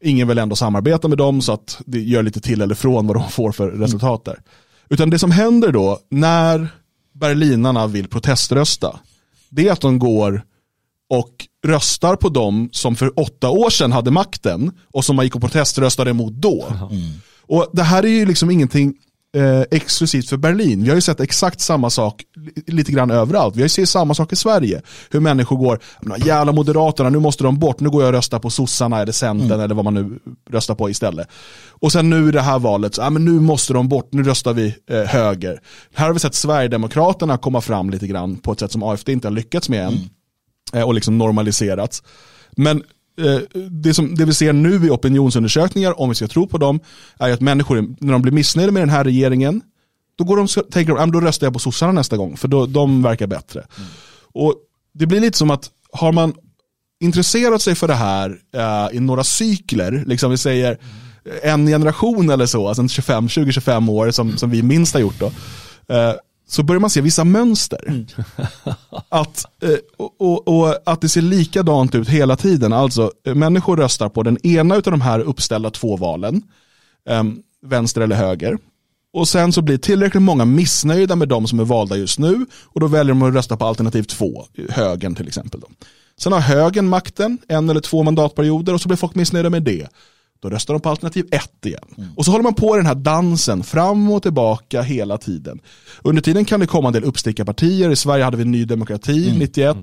[0.00, 3.16] Ingen vill ändå samarbeta med dem så att det gör lite till eller från vad
[3.16, 4.40] de får för resultat där.
[4.88, 6.68] Utan det som händer då när
[7.12, 9.00] berlinarna vill proteströsta,
[9.48, 10.42] det är att de går
[11.10, 11.32] och
[11.66, 15.40] röstar på dem som för åtta år sedan hade makten och som man gick och
[15.40, 16.66] proteströstade emot då.
[16.90, 17.02] Mm.
[17.48, 18.94] Och det här är ju liksom ingenting
[19.36, 20.82] eh, exklusivt för Berlin.
[20.82, 22.22] Vi har ju sett exakt samma sak
[22.66, 23.56] lite grann överallt.
[23.56, 24.82] Vi har ju sett samma sak i Sverige.
[25.10, 25.80] Hur människor går,
[26.24, 29.46] jävla moderaterna, nu måste de bort, nu går jag och röstar på sossarna eller centern
[29.46, 29.60] mm.
[29.60, 30.18] eller vad man nu
[30.50, 31.28] röstar på istället.
[31.68, 34.22] Och sen nu i det här valet, så, ja, men nu måste de bort, nu
[34.22, 35.60] röstar vi eh, höger.
[35.94, 39.28] Här har vi sett Sverigedemokraterna komma fram lite grann på ett sätt som AFD inte
[39.28, 39.92] har lyckats med än.
[39.92, 40.08] Mm.
[40.76, 42.02] Eh, och liksom normaliserats.
[42.56, 42.82] Men
[43.20, 46.80] eh, det, som, det vi ser nu i opinionsundersökningar, om vi ska tro på dem,
[47.18, 49.62] är att människor, när de blir missnöjda med den här regeringen,
[50.16, 53.02] då, går de, tänker de, då röstar jag på sossarna nästa gång, för då, de
[53.02, 53.60] verkar bättre.
[53.60, 53.88] Mm.
[54.34, 54.54] Och
[54.94, 56.34] Det blir lite som att, har man
[57.00, 60.78] intresserat sig för det här uh, i några cykler, liksom vi säger
[61.42, 61.42] mm.
[61.42, 66.14] en generation eller så, alltså 20-25 år som, som vi minst har gjort då, uh,
[66.48, 67.84] så börjar man se vissa mönster.
[67.88, 68.06] Mm.
[69.08, 72.72] att, eh, och, och, och, att det ser likadant ut hela tiden.
[72.72, 76.42] Alltså eh, människor röstar på den ena av de här uppställda två valen,
[77.10, 78.58] um, vänster eller höger.
[79.12, 82.80] Och sen så blir tillräckligt många missnöjda med de som är valda just nu och
[82.80, 85.60] då väljer de att rösta på alternativ två, högern till exempel.
[85.60, 85.68] Då.
[86.18, 89.88] Sen har högern makten en eller två mandatperioder och så blir folk missnöjda med det.
[90.46, 91.80] Då röstar de på alternativ 1 igen.
[91.98, 92.10] Mm.
[92.16, 95.60] Och så håller man på den här dansen fram och tillbaka hela tiden.
[96.02, 97.90] Under tiden kan det komma en del uppstickarpartier.
[97.90, 99.38] I Sverige hade vi Ny Demokrati mm.
[99.38, 99.76] 91.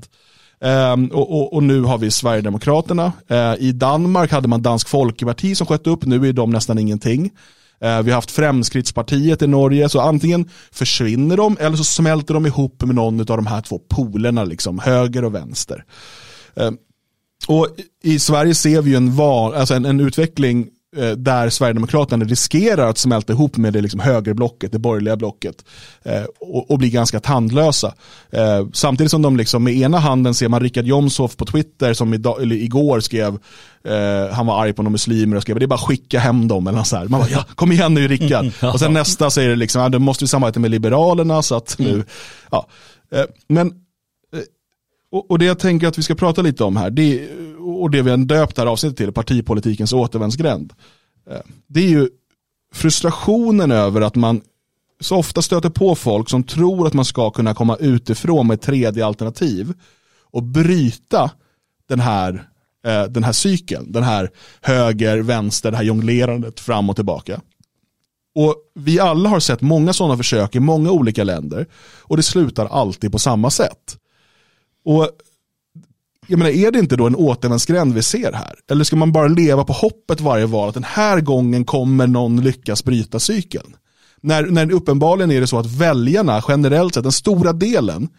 [0.60, 3.12] Um, och, och, och, nu har vi Sverigedemokraterna.
[3.32, 7.23] Uh, I Danmark hade man Dansk Folkeparti som sköt upp, nu är de nästan ingenting.
[7.23, 12.45] Uh, vi har haft Fremskrittspartiet i Norge, så antingen försvinner de eller så smälter de
[12.45, 15.84] ihop med någon av de här två polerna, liksom, höger och vänster.
[16.60, 16.71] Uh,
[17.47, 17.67] och
[18.03, 22.89] i Sverige ser vi ju en, var, alltså en, en utveckling eh, där Sverigedemokraterna riskerar
[22.89, 25.56] att smälta ihop med det liksom högerblocket, det borgerliga blocket
[26.03, 27.93] eh, och, och bli ganska tandlösa.
[28.32, 32.13] Eh, samtidigt som de liksom med ena handen ser man Richard Jomshof på Twitter som
[32.13, 33.38] idag, eller igår skrev
[34.32, 36.67] han var arg på några muslimer och skrev det är bara att skicka hem dem
[36.67, 37.08] eller så här.
[37.08, 38.45] Man bara, ja, kom igen nu Rickard.
[38.73, 41.75] Och sen nästa säger det liksom, ja, då måste vi samarbeta med Liberalerna så att
[41.79, 42.06] nu, mm.
[42.51, 42.67] ja.
[43.47, 43.71] Men
[45.13, 48.02] och, och, det jag tänker att vi ska prata lite om här, det, och det
[48.02, 50.73] vi har döpt det här avsnittet till, partipolitikens återvändsgränd.
[51.30, 52.10] Eh, det är ju
[52.73, 54.41] frustrationen över att man
[54.99, 58.62] så ofta stöter på folk som tror att man ska kunna komma utifrån med ett
[58.62, 59.73] tredje alternativ
[60.32, 61.32] och bryta
[61.89, 62.47] den här,
[62.86, 64.30] eh, den här cykeln, den här
[64.62, 67.41] höger, vänster, det här jonglerandet fram och tillbaka.
[68.36, 71.65] Och vi alla har sett många sådana försök i många olika länder
[72.02, 73.97] och det slutar alltid på samma sätt.
[74.86, 75.10] Och
[76.28, 78.56] jag menar, är det inte då en återvändsgränd vi ser här?
[78.72, 82.41] Eller ska man bara leva på hoppet varje val att den här gången kommer någon
[82.41, 83.76] lyckas bryta cykeln?
[84.22, 88.10] När, när uppenbarligen är det så att väljarna generellt sett, den stora delen,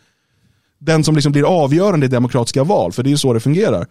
[0.78, 3.86] den som liksom blir avgörande i demokratiska val, för det är ju så det fungerar,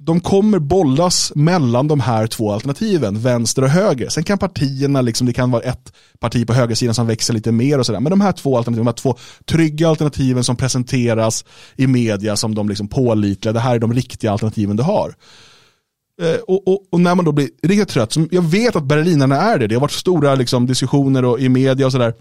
[0.00, 4.08] de kommer bollas mellan de här två alternativen, vänster och höger.
[4.08, 7.78] Sen kan partierna, liksom, det kan vara ett parti på högersidan som växer lite mer
[7.78, 8.00] och sådär.
[8.00, 11.44] Men de här två alternativen, de här två trygga alternativen som presenteras
[11.76, 15.14] i media som de liksom pålitliga, det här är de riktiga alternativen du har.
[16.22, 19.36] Eh, och, och, och, när man då blir riktigt trött, som jag vet att berlinarna
[19.36, 22.14] är det, det har varit stora liksom, diskussioner och, i media och sådär,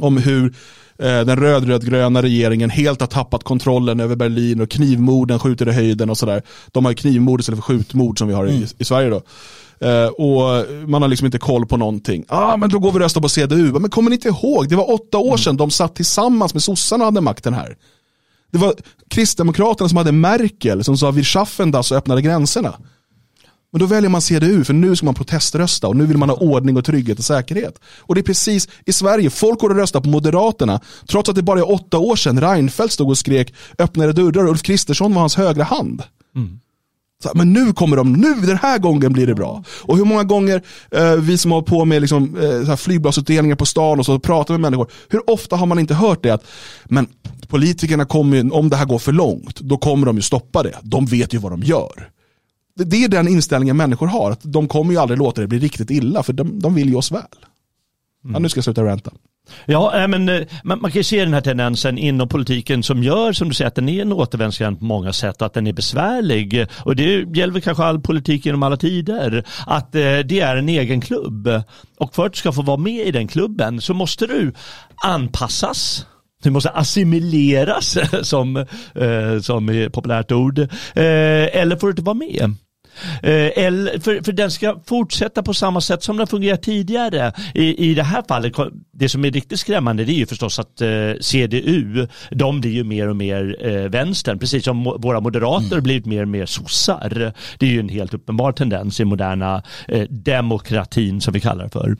[0.00, 0.54] om hur
[1.02, 6.10] Eh, den röd-röd-gröna regeringen helt har tappat kontrollen över Berlin och knivmorden skjuter i höjden
[6.10, 6.42] och sådär.
[6.72, 8.68] De har ju knivmord istället för skjutmord som vi har i, mm.
[8.78, 9.22] i Sverige då.
[9.86, 12.24] Uh, och man har liksom inte koll på någonting.
[12.28, 13.72] ah, men då går vi och röstar på CDU.
[13.72, 17.04] Men kommer ni inte ihåg, det var åtta år sedan de satt tillsammans med sossarna
[17.04, 17.76] och hade makten här.
[18.52, 18.74] Det var
[19.08, 22.74] Kristdemokraterna som hade Merkel som sa vi schaffen das och öppnade gränserna.
[23.72, 26.36] Men då väljer man CDU för nu ska man proteströsta och nu vill man ha
[26.36, 27.80] ordning och trygghet och säkerhet.
[27.98, 31.42] Och det är precis i Sverige, folk går och röstar på Moderaterna trots att det
[31.42, 35.20] bara är åtta år sedan Reinfeldt stod och skrek öppnade dörrar och Ulf Kristersson var
[35.20, 36.02] hans högra hand.
[36.36, 36.60] Mm.
[37.22, 39.64] Så, men nu kommer de, nu den här gången blir det bra.
[39.82, 43.98] Och hur många gånger eh, vi som har på med liksom, eh, flygbladsutdelningar på stan
[43.98, 46.44] och så pratar med människor, hur ofta har man inte hört det att
[46.84, 47.06] men
[47.48, 50.74] politikerna kommer, om det här går för långt, då kommer de ju stoppa det.
[50.82, 52.08] De vet ju vad de gör
[52.84, 54.30] det är den inställningen människor har.
[54.30, 56.96] Att de kommer ju aldrig låta det bli riktigt illa för de, de vill ju
[56.96, 57.22] oss väl.
[58.24, 58.34] Mm.
[58.34, 59.10] Ja, nu ska jag sluta ränta.
[59.66, 63.32] Ja, men eh, man, man kan ju se den här tendensen inom politiken som gör,
[63.32, 66.66] som du säger, att den är en återvändsgränd på många sätt att den är besvärlig.
[66.84, 69.44] Och det gäller kanske all politik genom alla tider.
[69.66, 71.48] Att eh, det är en egen klubb.
[71.98, 74.52] Och för att du ska få vara med i den klubben så måste du
[75.04, 76.06] anpassas
[76.42, 80.58] du måste assimileras som, eh, som är populärt ord.
[80.58, 80.66] Eh,
[81.56, 82.54] eller får du inte vara med.
[83.22, 87.32] Eh, eller, för, för den ska fortsätta på samma sätt som den fungerat tidigare.
[87.54, 88.52] I, I det här fallet,
[88.92, 90.88] det som är riktigt skrämmande det är ju förstås att eh,
[91.20, 95.82] CDU, de blir ju mer och mer eh, vänstern, precis som våra moderater mm.
[95.82, 97.32] blivit mer och mer sossar.
[97.58, 101.70] Det är ju en helt uppenbar tendens i moderna eh, demokratin som vi kallar det
[101.70, 101.96] för.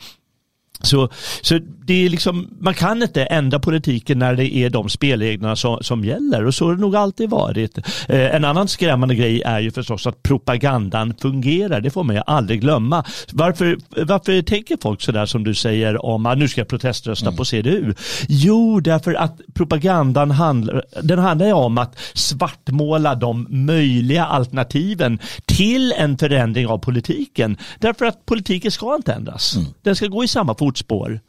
[0.82, 1.08] Så,
[1.42, 5.78] så det är liksom, man kan inte ändra politiken när det är de spelreglerna som,
[5.80, 7.78] som gäller och så har det nog alltid varit.
[8.08, 11.80] Eh, en annan skrämmande grej är ju förstås att propagandan fungerar.
[11.80, 13.04] Det får man ju aldrig glömma.
[13.32, 17.36] Varför, varför tänker folk sådär som du säger om att nu ska jag proteströsta mm.
[17.36, 17.94] på CDU?
[18.28, 25.92] Jo, därför att propagandan handlar, den handlar ju om att svartmåla de möjliga alternativen till
[25.92, 27.56] en förändring av politiken.
[27.78, 29.56] Därför att politiken ska inte ändras.
[29.56, 29.68] Mm.
[29.82, 31.20] Den ska gå i samma fot fotspår.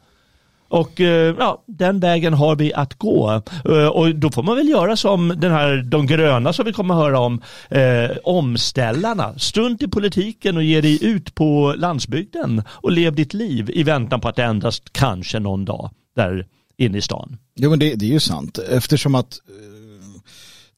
[0.68, 3.42] Och eh, ja, den vägen har vi att gå.
[3.64, 6.94] Eh, och då får man väl göra som den här, de gröna som vi kommer
[6.94, 9.38] att höra om, eh, omställarna.
[9.38, 14.20] Strunt i politiken och ge dig ut på landsbygden och lev ditt liv i väntan
[14.20, 17.36] på att det ändras kanske någon dag där inne i stan.
[17.56, 20.20] Jo men det, det är ju sant eftersom att eh,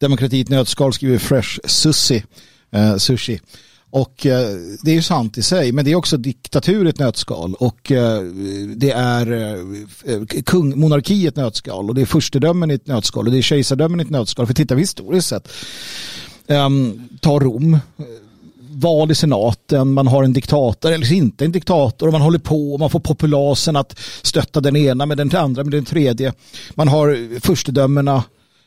[0.01, 2.25] Demokratiet nötskal skriver Fresh Sushi,
[2.70, 3.40] eh, sushi
[3.94, 4.48] och eh,
[4.83, 7.55] det är ju sant i sig, men det är också diktatur i ett nötskal.
[7.55, 8.22] Och eh,
[8.76, 11.88] det är eh, eh kung, monarki i ett nötskal.
[11.88, 13.26] Och det är furstedömen i ett nötskal.
[13.26, 14.46] Och det är kejsardömen i ett nötskal.
[14.46, 15.48] För tittar vi historiskt sett,
[16.46, 17.81] ehm, ta Rom, eh,
[18.70, 22.07] val i senaten, man har en diktator eller inte en diktator.
[22.07, 25.64] Och man håller på och man får populasen att stötta den ena med den andra
[25.64, 26.33] med den tredje.
[26.74, 28.24] Man har furstedömena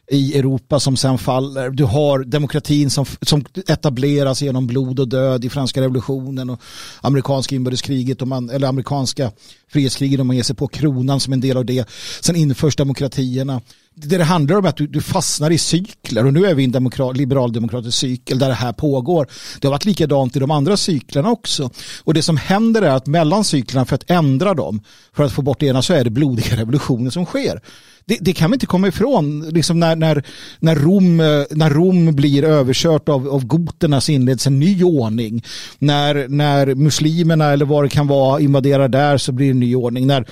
[0.08, 1.70] i Europa som sen faller.
[1.70, 6.62] Du har demokratin som, som etableras genom blod och död i franska revolutionen och
[7.02, 9.32] amerikanska inbördeskriget och man, eller amerikanska
[9.72, 11.90] frihetskriget om man ger sig på kronan som en del av det.
[12.22, 13.62] Sen införs demokratierna.
[13.98, 16.62] Det det handlar om är att du, du fastnar i cykler och nu är vi
[16.62, 19.28] i en demokrat, liberaldemokratisk cykel där det här pågår.
[19.60, 21.70] Det har varit likadant i de andra cyklerna också.
[22.04, 24.82] Och det som händer är att mellan cyklerna för att ändra dem,
[25.16, 27.62] för att få bort det ena så är det blodiga revolutioner som sker
[28.08, 29.50] det, det, kan vi inte komma ifrån.
[29.50, 30.24] Liksom när, när,
[30.60, 35.44] när, Rom, eh, när Rom blir överkört av, av goterna så inleds en ny ordning.
[35.80, 39.76] När, när muslimerna eller vad det kan vara invaderar där så blir det en ny
[39.76, 40.08] ordning.
[40.08, 40.26] När,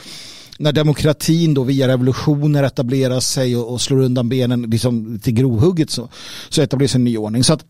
[0.59, 5.89] när demokratin då via revolutioner etablerar sig och, och slår undan benen liksom till grovhugget
[5.89, 6.09] så,
[6.49, 7.43] så etableras en ny ordning.
[7.43, 7.65] Så att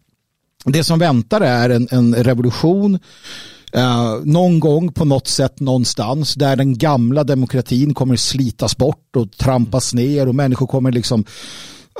[0.66, 3.00] det som väntar är en, en revolution
[3.78, 9.32] Uh, någon gång på något sätt någonstans där den gamla demokratin kommer slitas bort och
[9.32, 11.26] trampas ner och människor kommer liksom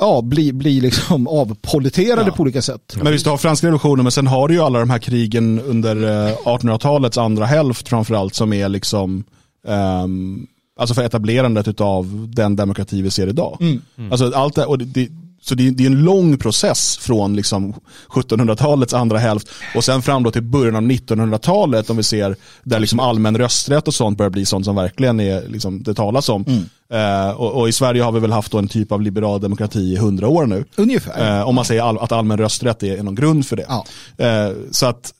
[0.00, 2.34] ja, bli, bli liksom avpoliterade ja.
[2.36, 2.96] på olika sätt.
[3.02, 5.96] Men visst har franska revolutionen, men sen har du ju alla de här krigen under
[6.34, 9.24] 1800-talets eh, andra hälft framförallt som är liksom
[9.66, 13.56] Um, alltså för etablerandet av den demokrati vi ser idag.
[13.60, 13.82] Mm.
[13.98, 14.12] Mm.
[14.12, 15.08] Alltså allt det, och det, det
[15.44, 17.74] så det, det, är en lång process från liksom
[18.08, 23.00] 1700-talets andra hälft och sen fram till början av 1900-talet om vi ser där liksom
[23.00, 26.44] allmän rösträtt och sånt börjar bli sånt som verkligen är, liksom, det talas om.
[26.48, 26.64] Mm.
[26.92, 29.96] Eh, och, och, i Sverige har vi väl haft en typ av liberal demokrati i
[29.96, 30.64] hundra år nu.
[30.76, 31.38] Ungefär.
[31.38, 33.66] Eh, om man säger all, att allmän rösträtt är, är någon grund för det.
[33.68, 33.84] Ja.
[34.24, 35.12] Eh, så att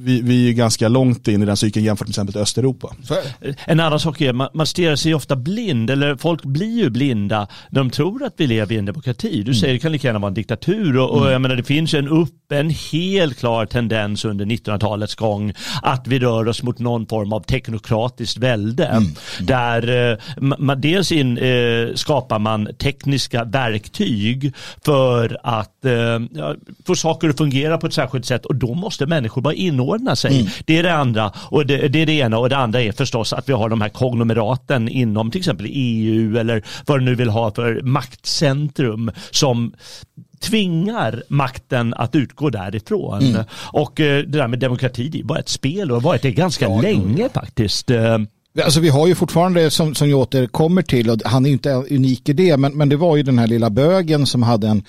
[0.00, 2.94] vi, vi är ganska långt in i den cykeln jämfört med till exempel Östeuropa.
[3.64, 7.48] En annan sak är man, man stirrar sig ofta blind, eller folk blir ju blinda
[7.70, 9.30] när de tror att vi lever i en demokrati.
[9.30, 9.54] Du mm.
[9.54, 11.32] säger det kan lika gärna vara en diktatur och, och mm.
[11.32, 16.18] jag menar det finns en upp, en helt klar tendens under 1900-talets gång att vi
[16.18, 18.86] rör oss mot någon form av teknokratiskt välde.
[18.86, 19.02] Mm.
[19.02, 19.14] Mm.
[19.40, 20.18] Där eh,
[20.58, 24.52] man, dels in, eh, skapar man tekniska verktyg
[24.84, 26.20] för att eh,
[26.86, 30.16] få saker att fungera på ett särskilt sätt och då måste människor bara inordna samordna
[30.16, 30.40] sig.
[30.40, 30.52] Mm.
[30.64, 33.32] Det är det andra och det, det, är det ena och det andra är förstås
[33.32, 37.28] att vi har de här konglomeraten inom till exempel EU eller vad du nu vill
[37.28, 39.74] ha för maktcentrum som
[40.40, 43.22] tvingar makten att utgå därifrån.
[43.22, 43.44] Mm.
[43.72, 46.32] Och eh, det där med demokrati, det är bara ett spel och har varit det
[46.32, 47.90] ganska ja, länge faktiskt.
[48.64, 52.28] Alltså vi har ju fortfarande som, som jag återkommer till och han är inte unik
[52.28, 54.82] i det men, men det var ju den här lilla bögen som hade en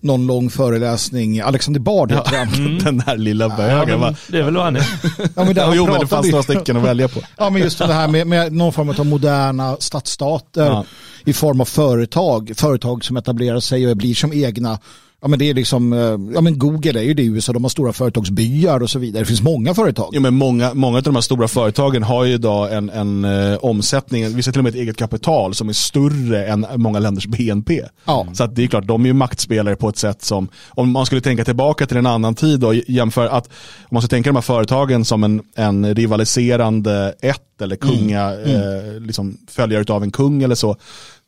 [0.00, 2.78] någon lång föreläsning, Alexander Bard ja, mm.
[2.84, 4.00] Den här lilla bögen.
[4.00, 4.86] Ja, det är väl vad han är.
[5.18, 7.20] ja, men där jo men det fanns några stycken att välja på.
[7.36, 10.84] Ja men just det här med, med någon form av moderna stadsstater ja.
[11.24, 14.78] i form av företag, företag som etablerar sig och blir som egna
[15.26, 17.64] Ja men det är liksom, eh, ja men Google är ju det i USA, de
[17.64, 19.22] har stora företagsbyar och så vidare.
[19.22, 20.08] Det finns många företag.
[20.12, 23.56] Ja men många, många av de här stora företagen har ju idag en, en uh,
[23.56, 27.82] omsättning, vissa till och med ett eget kapital som är större än många länders BNP.
[28.04, 28.26] Ja.
[28.32, 31.06] Så att det är klart, de är ju maktspelare på ett sätt som, om man
[31.06, 33.46] skulle tänka tillbaka till en annan tid och jämföra att,
[33.78, 38.50] om man ska tänka de här företagen som en, en rivaliserande ett eller kunga, mm.
[38.50, 38.94] Mm.
[38.94, 40.76] Eh, liksom följare av en kung eller så,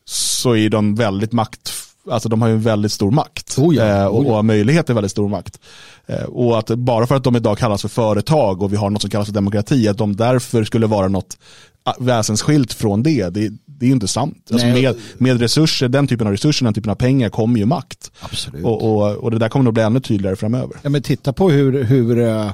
[0.05, 3.85] så är de väldigt makt alltså de har ju en väldigt stor makt oh ja,
[3.85, 4.37] eh, och, oh ja.
[4.37, 5.59] och möjlighet till väldigt stor makt.
[6.05, 9.01] Eh, och att bara för att de idag kallas för företag och vi har något
[9.01, 11.37] som kallas för demokrati, att de därför skulle vara något
[11.83, 14.47] ah, väsensskilt från det, det, det är ju inte sant.
[14.51, 18.11] Alltså med, med resurser, den typen av resurser, den typen av pengar kommer ju makt.
[18.19, 18.65] Absolut.
[18.65, 20.77] Och, och, och det där kommer nog bli ännu tydligare framöver.
[20.81, 22.51] Ja, men titta på hur, hur uh,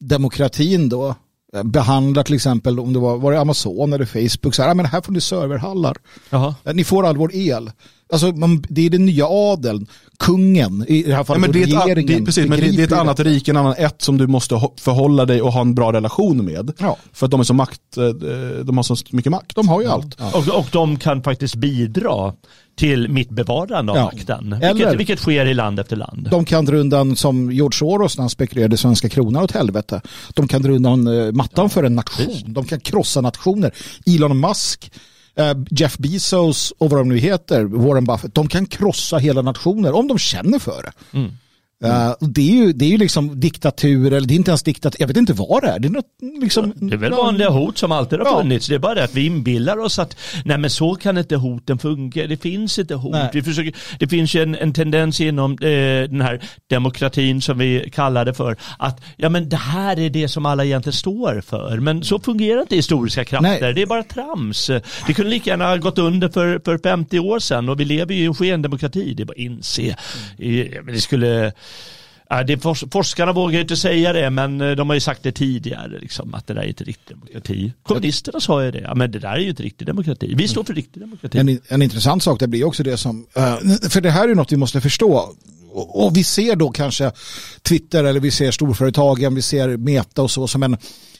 [0.00, 1.14] demokratin då
[1.64, 5.00] behandlar till exempel om det var, var det Amazon eller Facebook, så här, men här
[5.00, 5.96] får ni serverhallar.
[6.30, 6.54] Jaha.
[6.74, 7.70] Ni får all vår el.
[8.12, 9.86] Alltså, man, det är den nya adeln,
[10.18, 12.10] kungen, i det här fallet ja, men det är regeringen.
[12.10, 14.26] Ett, det, precis, men det, det, är ett annat rike, en annan ett som du
[14.26, 16.72] måste förhålla dig och ha en bra relation med.
[16.78, 16.96] Ja.
[17.12, 18.04] För att de är så makt, eh,
[18.64, 19.56] de har så mycket makt.
[19.56, 20.16] De har ju allt.
[20.18, 20.32] Ja.
[20.34, 22.32] Och, och de kan faktiskt bidra
[22.78, 24.04] till mitt bevarande av ja.
[24.04, 24.56] makten.
[24.74, 26.28] Vilket, vilket sker i land efter land.
[26.30, 30.00] De kan dra undan, som George Soros när han spekulerade svenska kronan åt helvete.
[30.34, 31.68] De kan dra undan eh, mattan ja.
[31.68, 32.42] för en nation.
[32.46, 33.72] De kan krossa nationer.
[34.06, 34.90] Elon Musk
[35.38, 39.92] Eh, Jeff Bezos och vad de nu heter, Warren Buffett, de kan krossa hela nationer
[39.92, 41.18] om de känner för det.
[41.18, 41.32] Mm.
[41.84, 42.08] Mm.
[42.08, 45.00] Uh, det, är ju, det är ju liksom diktatur, eller det är inte ens diktatur,
[45.00, 45.78] jag vet inte vad det är.
[45.78, 48.40] Det är, något, liksom, det är väl vanliga hot som alltid har ja.
[48.40, 48.66] funnits.
[48.66, 51.78] Det är bara det att vi inbillar oss att nej men så kan inte hoten
[51.78, 52.26] fungera.
[52.26, 53.16] Det finns inte hot.
[53.32, 55.58] Vi försöker, det finns ju en, en tendens inom eh,
[56.10, 58.56] den här demokratin som vi kallar det för.
[58.78, 61.80] Att ja men det här är det som alla egentligen står för.
[61.80, 63.60] Men så fungerar inte historiska krafter.
[63.60, 63.74] Nej.
[63.74, 64.70] Det är bara trams.
[65.06, 68.14] Det kunde lika gärna ha gått under för, för 50 år sedan och vi lever
[68.14, 69.14] ju i en skendemokrati.
[69.14, 69.96] Det är bara att inse.
[70.38, 70.86] Mm.
[70.86, 71.52] Det skulle
[72.30, 75.98] Äh, det forskarna vågar inte säga det, men eh, de har ju sagt det tidigare,
[76.00, 77.72] liksom, att det där är inte riktig demokrati.
[77.82, 80.34] Kommunisterna sa ju det, ja, men det där är ju inte riktig demokrati.
[80.34, 81.38] Vi står för riktig demokrati.
[81.38, 83.56] En, en intressant sak, det blir också det som, eh,
[83.88, 85.36] för det här är något vi måste förstå.
[85.70, 87.12] Och, och vi ser då kanske
[87.62, 90.76] Twitter eller vi ser storföretagen, vi ser Meta och så som en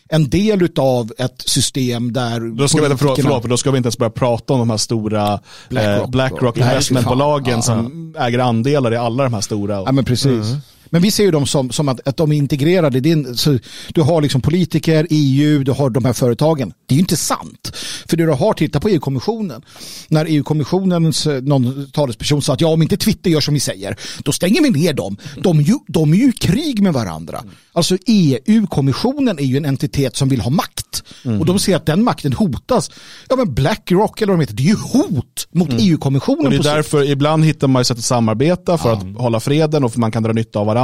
[0.09, 2.57] en del av ett system där...
[2.57, 5.41] Då ska, vi, förlåt, då ska vi inte ens börja prata om de här stora
[5.69, 9.75] Blackrock, eh, Blackrock investmentbolagen som äger andelar i alla de här stora.
[9.75, 10.47] Ja men precis.
[10.47, 10.61] Mm.
[10.91, 13.01] Men vi ser ju dem som, som att, att de är integrerade.
[13.01, 13.59] Din, så
[13.95, 16.73] du har liksom politiker, EU, du har de här företagen.
[16.87, 17.73] Det är ju inte sant.
[18.09, 19.63] För det du har, titta på EU-kommissionen.
[20.09, 23.97] När EU-kommissionens eh, någon talesperson sa att ja, om inte Twitter gör som vi säger,
[24.19, 25.17] då stänger vi ner dem.
[25.43, 27.45] De, ju, de är ju i krig med varandra.
[27.73, 31.03] Alltså EU-kommissionen är ju en entitet som vill ha makt.
[31.25, 31.41] Mm.
[31.41, 32.91] Och de ser att den makten hotas.
[33.29, 35.85] Ja men Blackrock eller vad de heter, det är ju hot mot mm.
[35.85, 36.47] EU-kommissionen.
[36.47, 39.17] Och det är därför, ibland hittar man ju sätt att samarbeta för mm.
[39.17, 40.78] att hålla freden och för man kan dra nytta av varandra.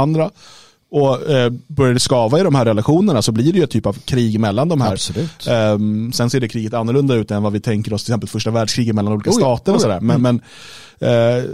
[0.91, 3.85] Och eh, börjar det skava i de här relationerna så blir det ju ett typ
[3.85, 4.91] av krig mellan de här.
[4.91, 5.47] Absolut.
[5.47, 8.51] Um, sen ser det kriget annorlunda ut än vad vi tänker oss till exempel första
[8.51, 9.99] världskriget mellan olika oh stater och sådär.
[9.99, 10.41] Men, mm.
[10.99, 11.45] men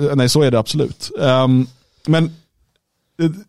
[0.00, 1.10] uh, nej, så är det absolut.
[1.18, 1.66] Um,
[2.06, 2.30] men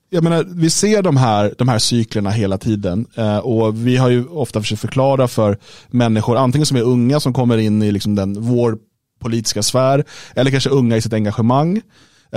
[0.09, 4.09] jag menar, vi ser de här, de här cyklerna hela tiden eh, och vi har
[4.09, 5.57] ju ofta försökt förklara för
[5.87, 8.77] människor, antingen som är unga som kommer in i liksom den, vår
[9.19, 10.03] politiska sfär
[10.35, 11.81] eller kanske unga i sitt engagemang Eh,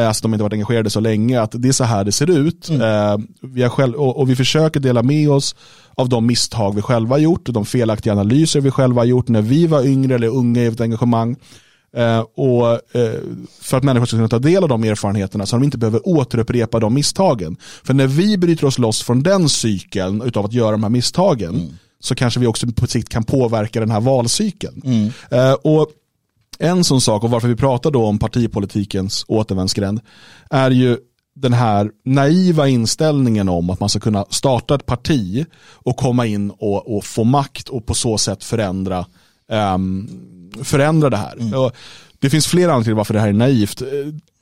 [0.03, 2.69] alltså de inte varit engagerade så länge, att det är så här det ser ut.
[2.69, 2.81] Mm.
[2.81, 5.57] Eh, vi har själv, och, och, vi försöker dela med oss
[5.95, 9.43] av de misstag vi själva har gjort, de felaktiga analyser vi själva har gjort när
[9.43, 11.37] vi var yngre eller unga i ett engagemang.
[11.97, 13.21] Eh, och eh,
[13.61, 16.81] för att människor ska kunna ta del av de erfarenheterna så de inte behöver återupprepa
[16.81, 17.57] de misstagen.
[17.85, 21.55] För när vi bryter oss loss från den cykeln utav att göra de här misstagen
[21.55, 21.69] mm.
[22.01, 24.83] så kanske vi också på sikt kan påverka den här valcykeln.
[24.85, 25.11] Mm.
[25.31, 25.89] Eh, och
[26.59, 30.01] en sån sak och varför vi pratar då om partipolitikens återvändsgränd
[30.51, 30.97] är ju
[31.35, 36.51] den här naiva inställningen om att man ska kunna starta ett parti och komma in
[36.51, 39.07] och, och få makt och på så sätt förändra,
[39.75, 40.09] um,
[40.63, 41.37] förändra det här.
[41.41, 41.71] Mm.
[42.19, 43.83] Det finns flera anledningar till varför det här är naivt.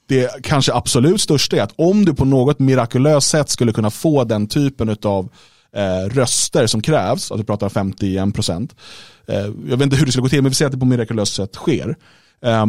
[0.08, 4.24] Det kanske absolut största är att om du på något mirakulöst sätt skulle kunna få
[4.24, 5.28] den typen av
[5.76, 8.76] eh, röster som krävs, att vi pratar 51 procent,
[9.26, 10.86] eh, jag vet inte hur det skulle gå till, men vi säger att det på
[10.86, 11.96] mirakulöst sätt sker.
[12.44, 12.66] Eh,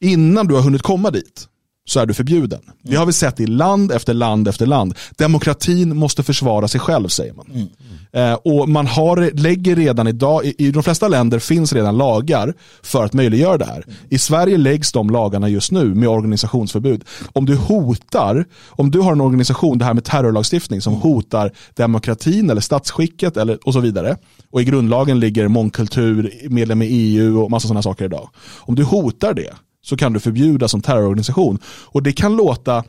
[0.00, 1.48] innan du har hunnit komma dit
[1.86, 2.60] så är du förbjuden.
[2.62, 2.76] Mm.
[2.82, 4.94] Det har vi sett i land efter land efter land.
[5.16, 7.46] Demokratin måste försvara sig själv säger man.
[7.54, 7.68] Mm.
[8.12, 12.54] Eh, och man har, lägger redan idag, i, i, de flesta länder finns redan lagar
[12.82, 13.84] för att möjliggöra det här.
[14.08, 17.04] I Sverige läggs de lagarna just nu med organisationsförbud.
[17.32, 22.50] Om du hotar, om du har en organisation, det här med terrorlagstiftning som hotar demokratin
[22.50, 24.16] eller statsskicket eller, och så vidare.
[24.50, 28.28] Och i grundlagen ligger mångkultur, medlem i EU och massa sådana saker idag.
[28.56, 29.52] Om du hotar det
[29.86, 31.58] så kan du förbjudas som terrororganisation.
[31.66, 32.84] Och det kan låta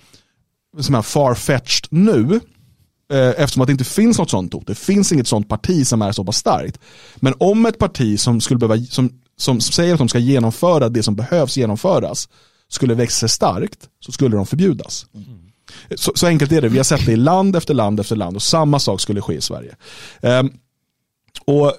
[0.80, 2.40] som här farfetched nu,
[3.14, 4.68] eh, eftersom att det inte finns något sånt hot.
[4.68, 6.80] Det finns inget sånt parti som är så pass starkt.
[7.16, 11.04] Men om ett parti som, skulle behöva, som, som säger att de ska genomföra det
[11.04, 12.30] som behövs genomföras
[12.70, 15.06] skulle växa sig starkt så skulle de förbjudas.
[15.14, 15.26] Mm.
[15.96, 16.70] Så, så, enkelt är det.
[16.70, 19.34] Vi har sett det i land efter land efter land och samma sak skulle ske
[19.34, 19.76] i Sverige.
[20.22, 20.52] Um,
[21.46, 21.74] och,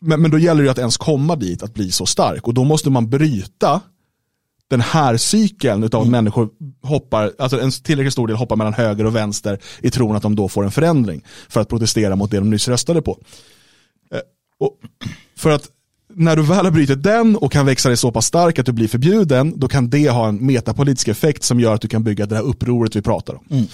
[0.00, 2.46] men, men då gäller det att ens komma dit, att bli så stark.
[2.46, 3.80] Och då måste man bryta
[4.74, 6.10] den här cykeln av mm.
[6.10, 6.48] människor
[6.82, 10.36] hoppar, alltså en tillräckligt stor del hoppar mellan höger och vänster i tron att de
[10.36, 13.18] då får en förändring för att protestera mot det de nyss röstade på.
[14.12, 14.18] Eh,
[14.58, 14.78] och
[15.36, 15.68] för att
[16.14, 18.72] när du väl har brutit den och kan växa dig så pass stark att du
[18.72, 22.26] blir förbjuden, då kan det ha en metapolitisk effekt som gör att du kan bygga
[22.26, 23.44] det här upproret vi pratar om.
[23.50, 23.66] Mm.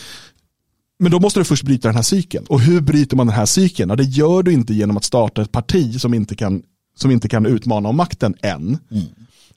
[0.99, 2.47] Men då måste du först bryta den här cykeln.
[2.49, 3.91] Och hur bryter man den här cykeln?
[3.91, 6.63] Ja, det gör du inte genom att starta ett parti som inte kan,
[6.97, 8.79] som inte kan utmana om makten än.
[8.91, 9.05] Mm.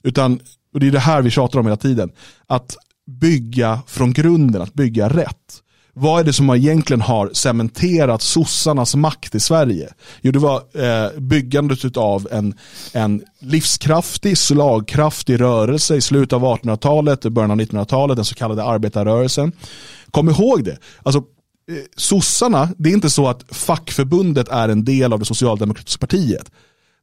[0.02, 0.40] Utan
[0.74, 2.10] och det är det här vi tjatar om hela tiden,
[2.46, 5.60] att bygga från grunden, att bygga rätt.
[5.96, 9.88] Vad är det som egentligen har cementerat sossarnas makt i Sverige?
[10.20, 12.54] Jo, det var eh, byggandet av en,
[12.92, 19.52] en livskraftig, slagkraftig rörelse i slutet av 1800-talet början av 1900-talet, den så kallade arbetarrörelsen.
[20.10, 20.78] Kom ihåg det.
[21.02, 21.18] Alltså,
[21.70, 26.50] eh, sossarna, det är inte så att fackförbundet är en del av det socialdemokratiska partiet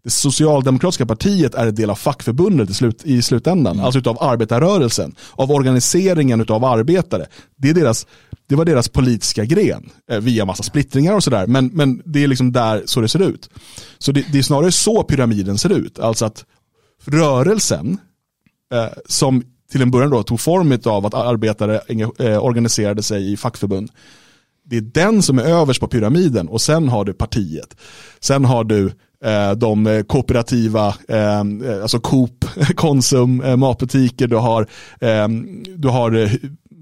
[0.04, 3.86] det socialdemokratiska partiet är en del av fackförbundet i, slut, i slutändan, mm.
[3.86, 7.26] alltså av arbetarrörelsen, av organiseringen av arbetare.
[7.56, 8.08] Det, är deras,
[8.48, 12.28] det var deras politiska gren, eh, via massa splittringar och sådär, men, men det är
[12.28, 13.50] liksom där så det ser ut.
[13.98, 16.46] Så det, det är snarare så pyramiden ser ut, alltså att
[17.06, 17.98] rörelsen,
[18.74, 21.82] eh, som till en början då tog form av att arbetare
[22.20, 23.92] eh, organiserade sig i fackförbund,
[24.64, 27.76] det är den som är överst på pyramiden och sen har du partiet.
[28.20, 28.92] Sen har du
[29.26, 31.40] Eh, de eh, kooperativa, eh,
[31.82, 32.46] alltså Coop,
[32.76, 34.68] Konsum, matbutiker, du har,
[35.78, 36.30] du har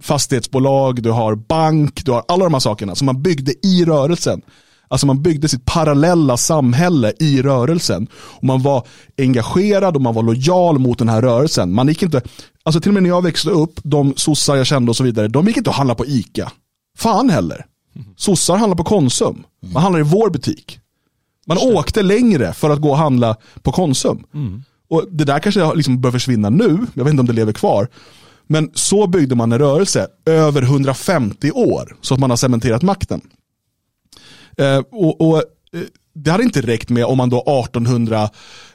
[0.02, 4.42] fastighetsbolag, du har bank, du har alla de här sakerna som man byggde i rörelsen.
[4.88, 8.08] Alltså man byggde sitt parallella samhälle i rörelsen.
[8.14, 8.88] Och man var
[9.18, 11.74] engagerad och man var lojal mot den här rörelsen.
[11.74, 12.22] Man gick inte,
[12.64, 15.28] alltså till och med när jag växte upp, de sossar jag kände och så vidare,
[15.28, 16.52] de gick inte och handlade på ICA.
[16.98, 17.66] Fan heller.
[18.16, 19.44] Sossar handlar på Konsum.
[19.74, 20.80] Man handlar i vår butik.
[21.50, 24.24] Man åkte längre för att gå och handla på Konsum.
[24.34, 24.64] Mm.
[24.90, 27.88] Och Det där kanske liksom bör försvinna nu, jag vet inte om det lever kvar.
[28.48, 33.22] Men så byggde man en rörelse över 150 år, så att man har cementerat makten.
[34.58, 35.82] Eh, och, och eh,
[36.16, 38.30] det hade inte räckt med om man då 1800,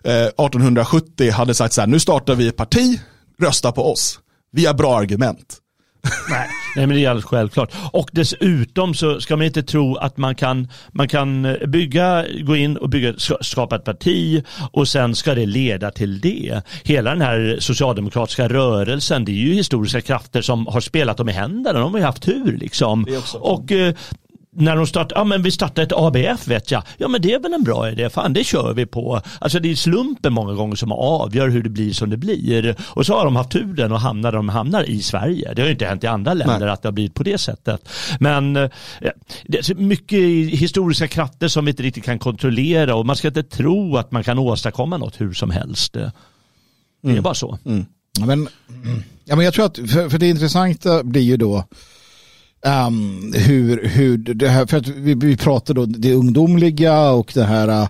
[0.04, 3.00] eh, 1870 hade sagt så här, nu startar vi ett parti,
[3.38, 4.20] rösta på oss.
[4.52, 5.58] Vi har bra argument.
[6.30, 6.48] Nej.
[6.76, 7.72] Nej, men det är alldeles självklart.
[7.92, 12.76] Och dessutom så ska man inte tro att man kan, man kan bygga, gå in
[12.76, 16.62] och bygga, skapa ett parti och sen ska det leda till det.
[16.82, 21.32] Hela den här socialdemokratiska rörelsen, det är ju historiska krafter som har spelat dem i
[21.32, 21.78] händerna.
[21.78, 23.06] De har ju haft tur liksom.
[23.34, 23.94] Och eh,
[24.56, 27.38] när de startar, ja men vi startar ett ABF vet jag, ja men det är
[27.38, 29.20] väl en bra idé, fan det kör vi på.
[29.38, 32.76] Alltså det är slumpen många gånger som avgör hur det blir som det blir.
[32.80, 35.54] Och så har de haft turen och hamnar där de hamnar i Sverige.
[35.54, 36.68] Det har ju inte hänt i andra länder Nej.
[36.68, 37.88] att det har blivit på det sättet.
[38.20, 38.70] Men eh,
[39.46, 40.18] det är mycket
[40.60, 44.24] historiska krafter som vi inte riktigt kan kontrollera och man ska inte tro att man
[44.24, 45.92] kan åstadkomma något hur som helst.
[45.92, 46.12] Det,
[47.02, 47.22] det är mm.
[47.22, 47.58] bara så.
[47.64, 47.86] Mm.
[48.26, 48.48] Men,
[49.24, 51.64] ja, men jag tror att, för, för det intressanta blir ju då
[52.64, 57.44] um, hur, hur det här, för att vi, vi pratar då det ungdomliga och det
[57.44, 57.88] här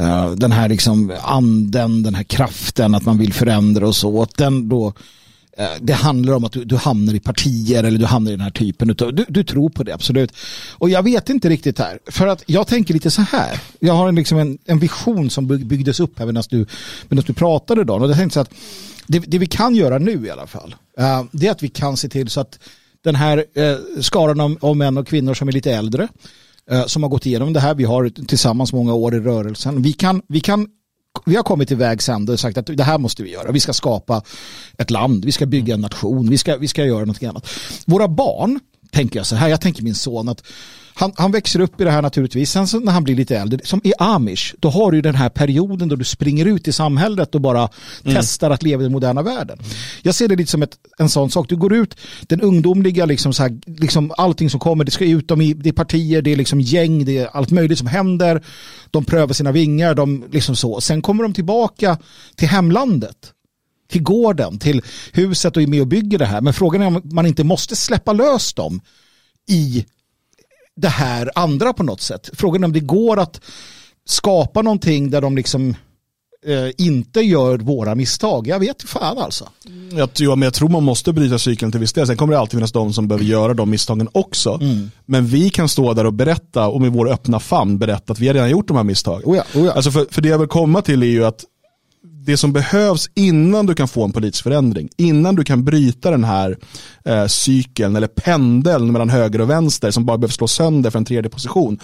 [0.00, 4.22] uh, den här liksom anden, den här kraften att man vill förändra och så.
[4.22, 8.06] Att den då, uh, det handlar om att du, du, hamnar i partier eller du
[8.06, 10.32] hamnar i den här typen utav, du, du tror på det absolut.
[10.72, 13.60] Och jag vet inte riktigt här, för att jag tänker lite så här.
[13.80, 16.66] Jag har en, liksom en, en vision som byggdes upp här medan du,
[17.08, 17.94] medan du pratade då.
[17.94, 18.54] Och jag tänkte så att
[19.06, 21.96] det, det, vi kan göra nu i alla fall, uh, det är att vi kan
[21.96, 22.58] se till så att
[23.04, 26.08] den här eh, skaran av, av män och kvinnor som är lite äldre,
[26.70, 29.92] eh, som har gått igenom det här, vi har tillsammans många år i rörelsen, vi
[29.92, 30.68] kan, vi kan
[31.24, 33.52] vi har kommit till vägs ände och sagt att det här måste vi göra.
[33.52, 34.22] Vi ska skapa
[34.78, 37.48] ett land, vi ska bygga en nation, vi ska, vi ska göra något annat.
[37.86, 40.44] Våra barn, tänker jag så här, jag tänker min son att
[40.94, 42.50] han, han växer upp i det här naturligtvis.
[42.50, 45.28] Sen så när han blir lite äldre, som i amish, då har du den här
[45.28, 47.68] perioden då du springer ut i samhället och bara
[48.04, 48.16] mm.
[48.16, 49.58] testar att leva i den moderna världen.
[50.02, 51.48] Jag ser det lite som ett, en sån sak.
[51.48, 55.28] Du går ut, den ungdomliga, liksom så här, liksom allting som kommer, det ska ut
[55.28, 58.42] dem i det är partier, det är liksom gäng, det är allt möjligt som händer.
[58.90, 60.80] De prövar sina vingar, de liksom så.
[60.80, 61.98] Sen kommer de tillbaka
[62.36, 63.16] till hemlandet
[63.92, 64.82] till gården, till
[65.12, 66.40] huset och är med och bygger det här.
[66.40, 68.80] Men frågan är om man inte måste släppa lös dem
[69.48, 69.86] i
[70.76, 72.30] det här andra på något sätt.
[72.32, 73.40] Frågan är om det går att
[74.04, 75.74] skapa någonting där de liksom
[76.46, 78.46] eh, inte gör våra misstag.
[78.46, 79.48] Jag vet fan alltså.
[79.92, 82.06] Jag, ja, men jag tror man måste bryta cykeln till viss del.
[82.06, 84.58] Sen kommer det alltid finnas de som behöver göra de misstagen också.
[84.60, 84.90] Mm.
[85.06, 88.26] Men vi kan stå där och berätta och med vår öppna famn berätta att vi
[88.26, 89.22] har redan gjort de här misstagen.
[89.24, 89.72] Oh ja, oh ja.
[89.72, 91.44] Alltså för, för det jag vill komma till är ju att
[92.04, 96.24] det som behövs innan du kan få en politisk förändring, innan du kan bryta den
[96.24, 96.58] här
[97.04, 101.04] eh, cykeln eller pendeln mellan höger och vänster som bara behöver slå sönder för en
[101.04, 101.78] tredje position.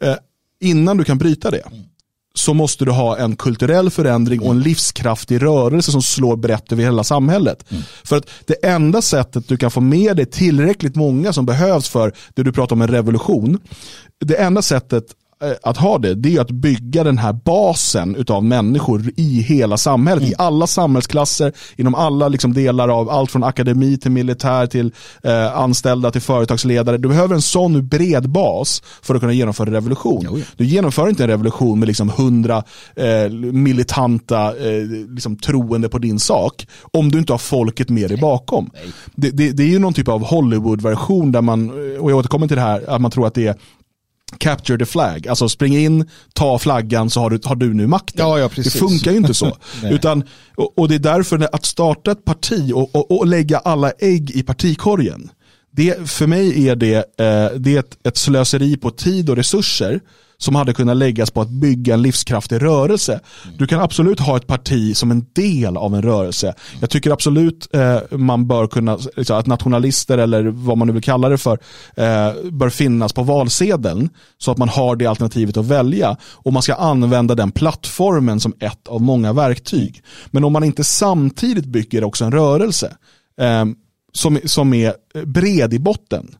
[0.00, 0.14] Eh,
[0.60, 1.62] innan du kan bryta det
[2.34, 6.82] så måste du ha en kulturell förändring och en livskraftig rörelse som slår brett över
[6.82, 7.64] hela samhället.
[7.70, 7.82] Mm.
[8.04, 12.12] För att det enda sättet du kan få med dig tillräckligt många som behövs för
[12.34, 13.58] det du pratar om en revolution,
[14.20, 15.04] det enda sättet
[15.62, 20.22] att ha det, det är att bygga den här basen av människor i hela samhället,
[20.22, 20.32] mm.
[20.32, 25.56] i alla samhällsklasser, inom alla liksom delar av allt från akademi till militär till eh,
[25.56, 26.98] anställda till företagsledare.
[26.98, 30.20] Du behöver en sån bred bas för att kunna genomföra en revolution.
[30.24, 30.44] Jo, ja.
[30.56, 32.62] Du genomför inte en revolution med liksom hundra
[32.96, 38.18] eh, militanta eh, liksom troende på din sak om du inte har folket med dig
[38.18, 38.70] bakom.
[39.14, 41.70] Det, det, det, är ju någon typ av Hollywood-version där man,
[42.00, 43.54] och jag återkommer till det här, att man tror att det är
[44.38, 45.28] capture the flag.
[45.28, 48.26] Alltså spring in, ta flaggan så har du, har du nu makten.
[48.26, 49.56] Ja, ja, det funkar ju inte så.
[49.90, 50.24] Utan,
[50.56, 54.30] och, och, det är därför att starta ett parti och, och, och, lägga alla ägg
[54.30, 55.30] i partikorgen.
[55.70, 60.00] Det, för mig är det, eh, det är ett, ett slöseri på tid och resurser
[60.38, 63.20] som hade kunnat läggas på att bygga en livskraftig rörelse.
[63.58, 66.54] Du kan absolut ha ett parti som en del av en rörelse.
[66.80, 71.02] Jag tycker absolut eh, man bör kunna, liksom, att nationalister eller vad man nu vill
[71.02, 71.58] kalla det för,
[71.96, 76.62] eh, bör finnas på valsedeln så att man har det alternativet att välja och man
[76.62, 80.02] ska använda den plattformen som ett av många verktyg.
[80.26, 82.96] Men om man inte samtidigt bygger också en rörelse
[83.40, 83.64] eh,
[84.12, 86.34] som, som är bred i botten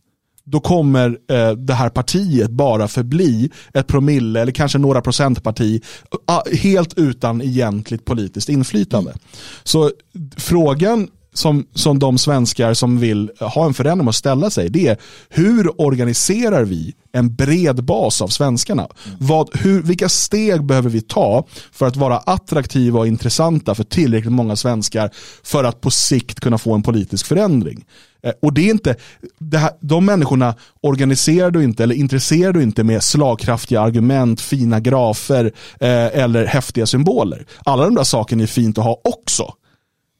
[0.46, 5.82] då kommer eh, det här partiet bara förbli ett promille eller kanske några procentparti
[6.28, 9.10] eh, helt utan egentligt politiskt inflytande.
[9.10, 9.20] Mm.
[9.64, 9.90] Så
[10.36, 14.96] frågan som, som de svenskar som vill ha en förändring att ställa sig, det är
[15.28, 18.82] hur organiserar vi en bred bas av svenskarna?
[18.82, 19.18] Mm.
[19.20, 24.32] Vad, hur, vilka steg behöver vi ta för att vara attraktiva och intressanta för tillräckligt
[24.32, 25.10] många svenskar
[25.42, 27.84] för att på sikt kunna få en politisk förändring?
[28.24, 28.96] Eh, och det är inte,
[29.38, 34.80] det här, de människorna organiserar du inte eller intresserar du inte med slagkraftiga argument, fina
[34.80, 35.44] grafer
[35.80, 37.46] eh, eller häftiga symboler.
[37.64, 39.54] Alla de där sakerna är fint att ha också.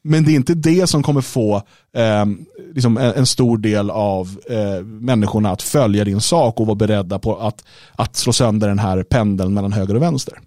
[0.03, 1.55] Men det är inte det som kommer få
[1.93, 2.25] eh,
[2.73, 7.19] liksom en, en, stor del av eh, människorna att följa din sak och vara beredda
[7.19, 7.63] på att,
[7.95, 10.39] att slå sönder den här pendeln mellan höger och vänster.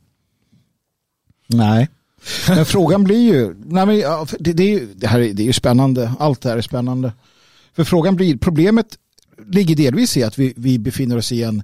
[1.46, 1.88] Nej,
[2.48, 6.12] men frågan blir ju, nej men, det, det, är, det, här är, det är spännande,
[6.18, 7.12] allt det här är spännande.
[7.78, 8.86] För frågan blir, problemet
[9.46, 11.62] ligger delvis i att vi, vi befinner oss i en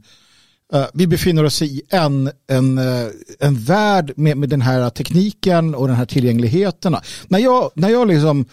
[0.74, 3.08] uh, vi befinner oss i en, en, uh,
[3.40, 6.96] en värld med, med den här tekniken och den här tillgängligheten.
[7.28, 8.46] När jag, när jag liksom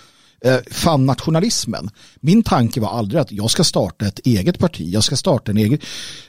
[0.45, 1.89] eh, fann nationalismen.
[2.19, 5.57] Min tanke var aldrig att jag ska starta ett eget parti, jag ska starta en
[5.57, 5.79] egen,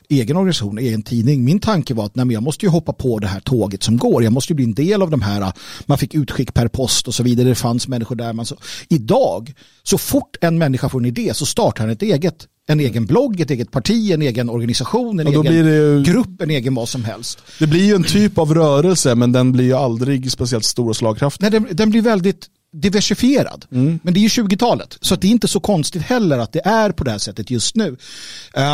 [0.08, 1.44] egen organisation, egen tidning.
[1.44, 4.24] Min tanke var att nej, jag måste ju hoppa på det här tåget som går.
[4.24, 5.52] Jag måste ju bli en del av de här,
[5.86, 7.48] man fick utskick per post och så vidare.
[7.48, 8.32] Det fanns människor där.
[8.32, 8.56] Man så,
[8.88, 9.52] idag,
[9.82, 13.40] så fort en människa får en idé så startar han ett eget en egen blogg,
[13.40, 17.38] ett eget parti, en egen organisation, en egen ju, grupp, en egen vad som helst.
[17.58, 20.96] Det blir ju en typ av rörelse men den blir ju aldrig speciellt stor och
[20.96, 21.42] slagkraftig.
[21.42, 23.64] Nej, den, den blir väldigt diversifierad.
[23.72, 23.98] Mm.
[24.02, 26.92] Men det är ju 20-talet så det är inte så konstigt heller att det är
[26.92, 27.96] på det här sättet just nu.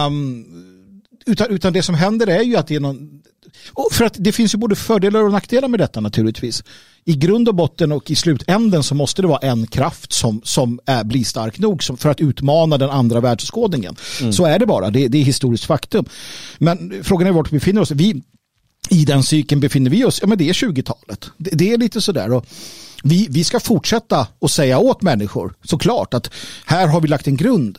[0.07, 0.47] Um,
[1.27, 3.21] utan, utan det som händer är ju att det är någon
[3.93, 6.65] för att det finns ju både fördelar och nackdelar med detta naturligtvis.
[7.05, 10.81] I grund och botten och i slutänden så måste det vara en kraft som, som
[10.87, 13.97] är, blir stark nog som, för att utmana den andra världsskådningen.
[14.21, 14.33] Mm.
[14.33, 16.05] Så är det bara, det, det är historiskt faktum.
[16.59, 17.91] Men frågan är vart vi befinner oss.
[17.91, 18.23] Vi,
[18.91, 21.31] I den cykeln befinner vi oss, ja men det är 20-talet.
[21.37, 22.33] Det, det, är lite sådär.
[22.33, 22.47] Och
[23.03, 26.31] vi, vi ska fortsätta att säga åt människor såklart att
[26.67, 27.79] här har vi lagt en grund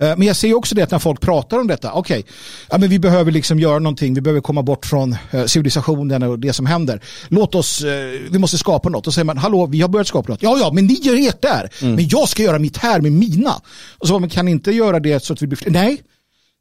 [0.00, 2.32] Eh, men jag ser också det att när folk pratar om detta, okej, okay,
[2.70, 6.52] ja, vi behöver liksom göra någonting, vi behöver komma bort från eh, civilisationen och det
[6.52, 7.00] som händer.
[7.28, 9.06] Låt oss, eh, vi måste skapa något.
[9.06, 10.42] Och säger man, hallå, vi har börjat skapa något.
[10.42, 11.70] Ja, ja, men ni gör ert där.
[11.82, 11.94] Mm.
[11.94, 13.54] Men jag ska göra mitt här med mina.
[13.98, 15.70] Och så, man kan inte göra det så att vi blir fler.
[15.70, 16.02] Nej,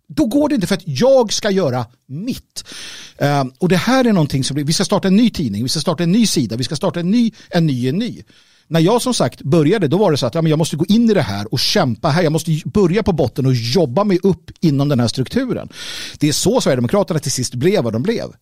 [0.09, 2.63] då går det inte för att jag ska göra mitt.
[3.17, 5.79] Um, och det här är någonting som, vi ska starta en ny tidning, vi ska
[5.79, 8.23] starta en ny sida, vi ska starta en ny, en ny, en ny
[8.69, 10.85] när jag som sagt började då var det så att ja, men jag måste gå
[10.85, 12.23] in i det här och kämpa här.
[12.23, 15.69] Jag måste börja på botten och jobba mig upp inom den här strukturen.
[16.17, 18.33] Det är så Sverigedemokraterna till sist blev vad de blev.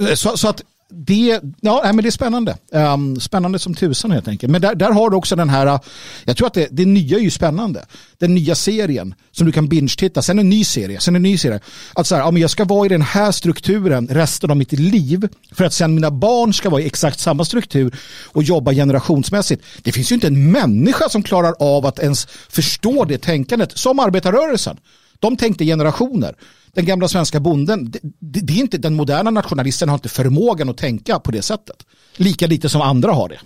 [0.00, 0.62] Eh, så, så att
[0.94, 2.56] det, ja, men det är spännande.
[2.70, 4.50] Um, spännande som tusan helt enkelt.
[4.50, 5.80] Men där, där har du också den här, äh,
[6.24, 7.84] jag tror att det, det nya är ju spännande.
[8.18, 11.60] Den nya serien som du kan binge-titta, sen en ny serie, sen en ny serie.
[11.94, 14.72] Att så här, ja, men jag ska vara i den här strukturen resten av mitt
[14.72, 19.64] liv för att sen mina barn ska vara i exakt samma struktur och jobba generationsmässigt.
[19.82, 23.98] Det finns ju inte en människa som klarar av att ens förstå det tänkandet som
[23.98, 24.76] arbetarrörelsen.
[25.18, 26.34] De tänkte generationer
[26.74, 28.00] den gamla svenska bonden, det,
[28.40, 31.86] det, är inte, den moderna nationalisten har inte förmågan att tänka på det sättet.
[32.16, 33.38] Lika lite som andra har det.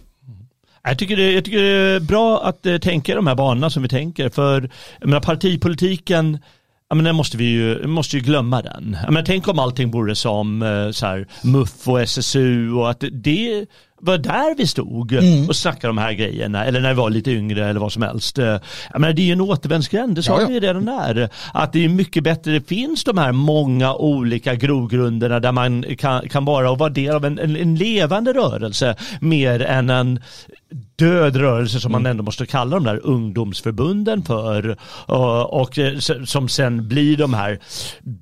[0.83, 3.71] Jag tycker, det, jag tycker det är bra att eh, tänka tänka de här banorna
[3.71, 4.29] som vi tänker.
[4.29, 4.71] För
[5.01, 6.39] jag menar, partipolitiken,
[6.89, 8.97] jag menar, måste vi ju, måste ju glömma den.
[9.03, 13.05] Jag menar, tänk om allting vore som eh, så här, MUF och SSU och att
[13.13, 13.67] det
[14.01, 15.49] var där vi stod mm.
[15.49, 18.39] och snackade de här grejerna eller när vi var lite yngre eller vad som helst.
[18.39, 18.61] Jag
[18.93, 21.31] menar, det är ju en återvändsgränd, det sa ja, vi redan där.
[21.55, 26.29] Att det är mycket bättre, det finns de här många olika grogrunderna där man kan,
[26.29, 30.21] kan vara och vara del av en, en, en levande rörelse mer än en
[30.97, 32.11] död rörelse som man mm.
[32.11, 34.77] ändå måste kalla de där ungdomsförbunden för
[35.51, 37.61] och, eh, som sen blir de här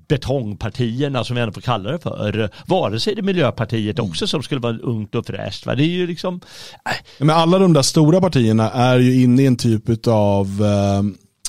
[0.09, 2.51] betongpartierna som vi ändå får kalla det för.
[2.67, 4.11] Vare sig det är Miljöpartiet mm.
[4.11, 5.67] också som skulle vara ungt och fräscht.
[5.67, 5.75] Va?
[5.75, 6.41] Det är ju liksom...
[6.85, 6.93] Äh.
[7.19, 11.03] Men alla de där stora partierna är ju inne i en typ av eh,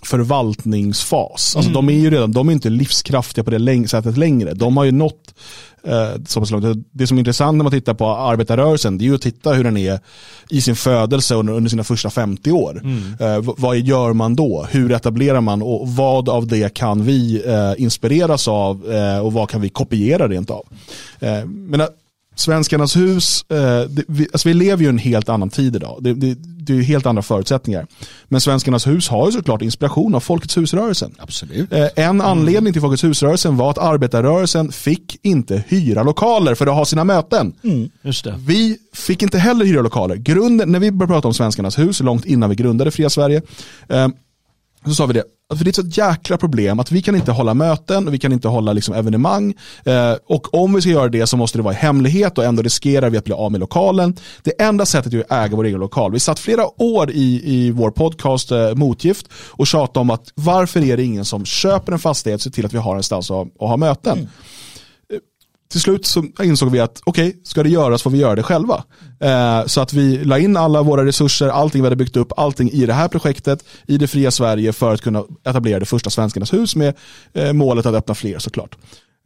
[0.06, 1.56] förvaltningsfas.
[1.56, 1.74] Alltså mm.
[1.74, 4.54] de är ju redan, de är inte livskraftiga på det sättet längre.
[4.54, 5.34] De har ju nått
[6.28, 6.86] så pass långt.
[6.92, 9.64] Det som är intressant när man tittar på arbetarrörelsen det är ju att titta hur
[9.64, 10.00] den är
[10.50, 12.82] i sin födelse under, under sina första 50 år.
[12.84, 13.14] Mm.
[13.20, 14.68] Eh, vad gör man då?
[14.70, 19.50] Hur etablerar man och vad av det kan vi eh, inspireras av eh, och vad
[19.50, 20.66] kan vi kopiera rent av?
[21.20, 21.82] Eh, men
[22.36, 25.98] Svenskarnas hus, eh, det, vi, alltså vi lever ju i en helt annan tid idag.
[26.02, 27.88] Det, det, det är helt andra förutsättningar.
[28.28, 31.16] Men Svenskarnas hus har ju såklart inspiration av Folkets husrörelsen.
[31.18, 31.74] Absolut.
[31.74, 36.74] Eh, en anledning till Folkets husrörelsen var att arbetarrörelsen fick inte hyra lokaler för att
[36.74, 37.54] ha sina möten.
[37.64, 37.90] Mm.
[38.38, 40.16] Vi fick inte heller hyra lokaler.
[40.16, 43.42] Grunden, när vi började prata om Svenskarnas hus, långt innan vi grundade Fria Sverige,
[43.90, 44.08] eh,
[44.86, 45.24] så sa vi det,
[45.56, 48.20] för det är ett så jäkla problem att vi kan inte hålla möten och vi
[48.20, 49.56] kan inte hålla liksom evenemang.
[49.84, 52.62] Eh, och om vi ska göra det så måste det vara i hemlighet och ändå
[52.62, 54.16] riskerar vi att bli av med lokalen.
[54.44, 56.12] Det enda sättet är att äga vår egen lokal.
[56.12, 60.84] Vi satt flera år i, i vår podcast eh, Motgift och tjatade om att varför
[60.84, 63.32] är det ingen som köper en fastighet och ser till att vi har en stans
[63.32, 64.18] att, att ha möten.
[64.18, 64.28] Mm
[65.72, 68.44] till slut så insåg vi att okej, okay, ska det göras får vi göra det
[68.44, 68.84] själva.
[69.20, 72.70] Eh, så att vi la in alla våra resurser, allting vi hade byggt upp, allting
[72.72, 76.54] i det här projektet, i det fria Sverige för att kunna etablera det första Svenskarnas
[76.54, 76.94] hus med
[77.34, 78.78] eh, målet att öppna fler såklart.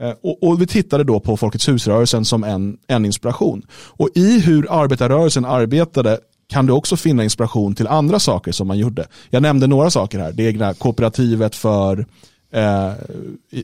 [0.01, 3.61] Eh, och, och, vi tittade då på Folkets husrörelsen som en, en inspiration.
[3.71, 6.19] Och i hur arbetarrörelsen arbetade
[6.49, 9.07] kan du också finna inspiration till andra saker som man gjorde.
[9.29, 12.05] Jag nämnde några saker här, det egna kooperativet för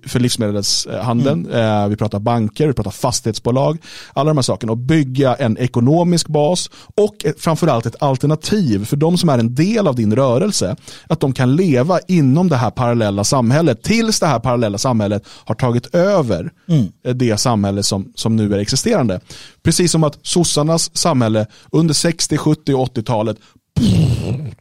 [0.07, 1.45] för livsmedelshandeln.
[1.45, 1.83] Mm.
[1.83, 3.77] Eh, vi pratar banker, vi pratar fastighetsbolag.
[4.13, 4.71] Alla de här sakerna.
[4.71, 9.87] Och bygga en ekonomisk bas och framförallt ett alternativ för de som är en del
[9.87, 10.75] av din rörelse.
[11.07, 15.55] Att de kan leva inom det här parallella samhället tills det här parallella samhället har
[15.55, 16.87] tagit över mm.
[17.13, 19.19] det samhälle som, som nu är existerande.
[19.63, 23.37] Precis som att sossarnas samhälle under 60, 70 och 80-talet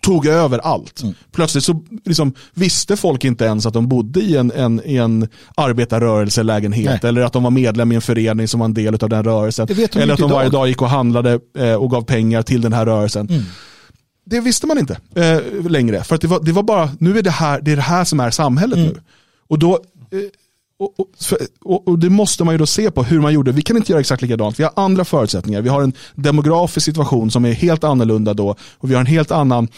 [0.01, 1.03] tog över allt.
[1.03, 1.15] Mm.
[1.33, 5.29] Plötsligt så liksom, visste folk inte ens att de bodde i en, en, i en
[5.55, 7.09] arbetarrörelselägenhet Nej.
[7.09, 9.67] eller att de var medlem i en förening som var en del av den rörelsen.
[9.67, 10.61] De Eller att de varje idag.
[10.61, 13.29] dag gick och handlade eh, och gav pengar till den här rörelsen.
[13.29, 13.43] Mm.
[14.27, 16.05] Det visste man inte eh, längre.
[16.05, 18.05] För att det var, det var bara, nu är det här det, är det här
[18.05, 18.89] som är samhället Mm.
[18.91, 19.01] nu.
[19.49, 19.73] Och då
[20.11, 20.19] eh,
[20.85, 21.09] och, och,
[21.64, 23.53] och, och det måste man ju då se på hur man gjorde.
[23.53, 24.61] Vi kan inte göra exakt likadant.
[24.61, 25.62] Vi har andra förutsättningar.
[25.62, 28.57] Vi har en demografisk situation som är helt annorlunda då.
[28.78, 29.68] Och vi har en helt annan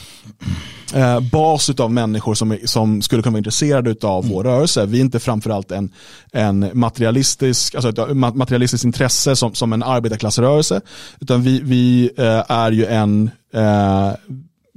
[0.94, 4.86] eh, bas av människor som, är, som skulle kunna vara intresserade av vår rörelse.
[4.86, 5.92] Vi är inte framförallt en,
[6.32, 10.80] en materialistisk, alltså ett ma- materialistiskt intresse som, som en arbetarklassrörelse.
[11.20, 14.12] Utan vi, vi eh, är ju en eh,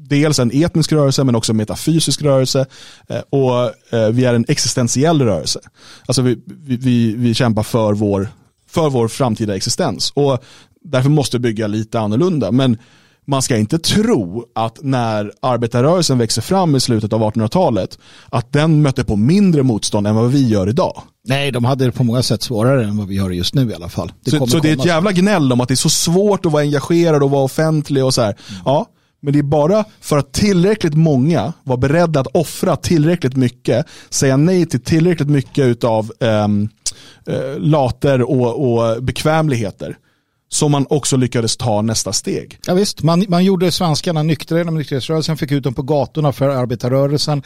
[0.09, 2.65] dels en etnisk rörelse men också en metafysisk rörelse
[3.09, 5.59] eh, och eh, vi är en existentiell rörelse.
[6.05, 8.29] Alltså vi, vi, vi, kämpar för vår,
[8.69, 10.43] för vår framtida existens och
[10.83, 12.51] därför måste vi bygga lite annorlunda.
[12.51, 12.77] Men
[13.29, 17.99] man ska inte tro att när arbetarrörelsen växer fram i slutet av 1800-talet
[18.29, 21.01] att den mötte på mindre motstånd än vad vi gör idag.
[21.25, 23.73] Nej, de hade det på många sätt svårare än vad vi har just nu i
[23.73, 24.11] alla fall.
[24.25, 26.51] så kommer så det är ett jävla gnäll om att det är så svårt att
[26.51, 28.35] vara engagerad och vara offentlig och så här.
[28.65, 28.85] Ja,
[29.21, 34.37] men det är bara för att tillräckligt många var beredda att offra tillräckligt mycket, säga
[34.37, 36.69] nej till tillräckligt mycket av um,
[37.57, 39.97] later och, och bekvämligheter
[40.51, 42.59] som man också lyckades ta nästa steg.
[42.65, 46.49] Ja, visst, man, man gjorde svenskarna nyktra genom nykterhetsrörelsen, fick ut dem på gatorna för
[46.49, 47.43] arbetarrörelsen.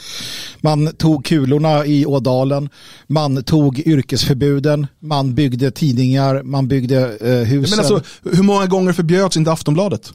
[0.62, 2.70] Man tog kulorna i Ådalen,
[3.08, 7.78] man tog yrkesförbuden, man byggde tidningar, man byggde eh, husen.
[7.78, 8.02] Men alltså,
[8.38, 10.12] hur många gånger förbjöds inte Aftonbladet?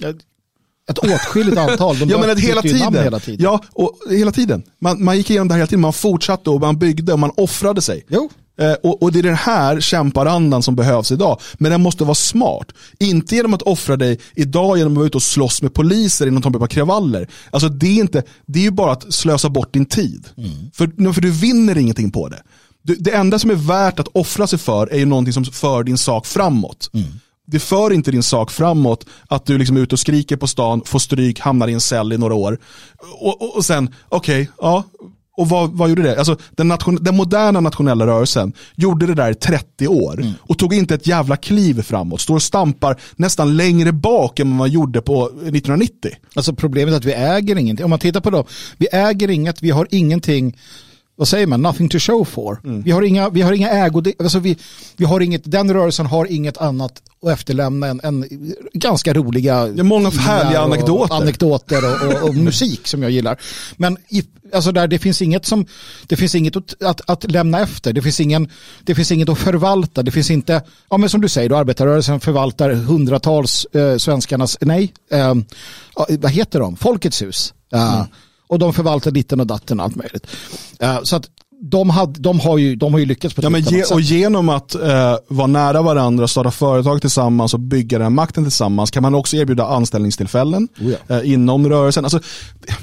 [0.88, 1.98] Ett åtskilligt antal.
[1.98, 2.94] De Ja men bytte hela tiden.
[2.94, 3.44] hela tiden.
[3.44, 4.62] Ja, och hela tiden.
[4.80, 7.30] Man, man gick igenom det här hela tiden, man fortsatte och man byggde och man
[7.36, 8.04] offrade sig.
[8.08, 8.30] Jo.
[8.60, 11.40] Eh, och, och det är den här kämparandan som behövs idag.
[11.58, 12.66] Men den måste vara smart.
[13.00, 16.30] Inte genom att offra dig idag genom att vara ute och slåss med poliser i
[16.30, 17.28] någon typ av kravaller.
[17.50, 20.28] Alltså det är, inte, det är ju bara att slösa bort din tid.
[20.74, 22.42] För, för du vinner ingenting på det.
[22.82, 25.84] Du, det enda som är värt att offra sig för är ju någonting som för
[25.84, 26.90] din sak framåt.
[27.50, 30.82] Det för inte din sak framåt att du liksom är ute och skriker på stan,
[30.84, 32.58] får stryk, hamnar i en cell i några år.
[33.20, 34.84] Och, och, och sen, okej, ja,
[35.38, 36.18] och vad, vad gjorde det?
[36.18, 40.74] Alltså, den, nation, den moderna nationella rörelsen gjorde det där i 30 år och tog
[40.74, 42.20] inte ett jävla kliv framåt.
[42.20, 46.10] Står och stampar nästan längre bak än vad man gjorde på 1990.
[46.34, 47.84] Alltså problemet är att vi äger ingenting.
[47.84, 48.44] Om man tittar på dem,
[48.76, 50.56] vi äger inget, vi har ingenting,
[51.18, 52.60] vad säger man, nothing to show for.
[52.64, 52.82] Mm.
[52.82, 54.56] Vi, har inga, vi har inga ägo, alltså vi,
[54.96, 58.24] vi har inget, den rörelsen har inget annat att efterlämna än, än
[58.72, 61.14] ganska roliga Det är många härliga och anekdoter.
[61.14, 63.40] anekdoter och, och, och musik som jag gillar.
[63.76, 65.66] Men i, alltså där, det finns inget, som,
[66.06, 68.48] det finns inget att, att, att lämna efter, det finns, ingen,
[68.82, 72.20] det finns inget att förvalta, det finns inte, ja men som du säger, då, arbetarrörelsen
[72.20, 75.34] förvaltar hundratals eh, svenskarnas, nej, eh,
[76.18, 77.54] vad heter de, Folkets hus.
[77.70, 78.06] Ja.
[78.48, 80.26] Och de förvaltar ditten och datten och allt möjligt.
[80.80, 81.24] Eh, så att
[81.60, 84.00] de, hade, de, har ju, de har ju lyckats på ett Ja, men ge, och
[84.00, 88.90] genom att eh, vara nära varandra, starta företag tillsammans och bygga den här makten tillsammans
[88.90, 91.16] kan man också erbjuda anställningstillfällen Oh ja.
[91.20, 92.04] eh, inom rörelsen.
[92.04, 92.20] Alltså,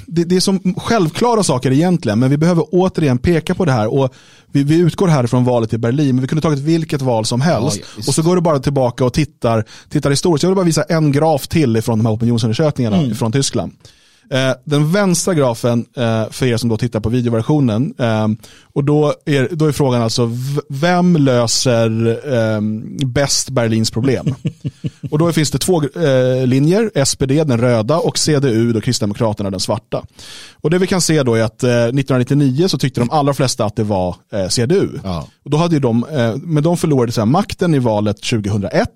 [0.06, 3.94] det, det är som självklara saker egentligen, men vi behöver återigen peka på det här.
[3.94, 4.14] Och
[4.52, 7.40] vi, vi utgår här från valet i Berlin, men vi kunde tagit vilket val som
[7.40, 7.80] helst.
[7.96, 10.42] Ja, och så går du bara tillbaka och tittar, tittar historiskt.
[10.42, 13.14] Jag vill bara visa en graf till från de här opinionsundersökningarna Mm.
[13.14, 13.72] från Tyskland.
[14.30, 18.28] Eh, den vänstra grafen, eh, för er som då tittar på videoversionen, eh,
[18.62, 20.30] och då är, då är frågan alltså,
[20.68, 22.60] vem löser eh,
[23.06, 24.34] bäst Berlins problem?
[25.10, 29.60] och då finns det två eh, linjer, SPD, den röda, och CDU, då Kristdemokraterna, den
[29.60, 30.02] svarta.
[30.54, 33.64] Och det vi kan se då är att eh, 1999 så tyckte de allra flesta
[33.64, 34.16] att det var
[34.48, 34.88] CDU.
[35.04, 35.28] Ja.
[35.44, 36.06] Och då hade ju de,
[36.42, 38.88] men de förlorade så här, makten i valet 2001.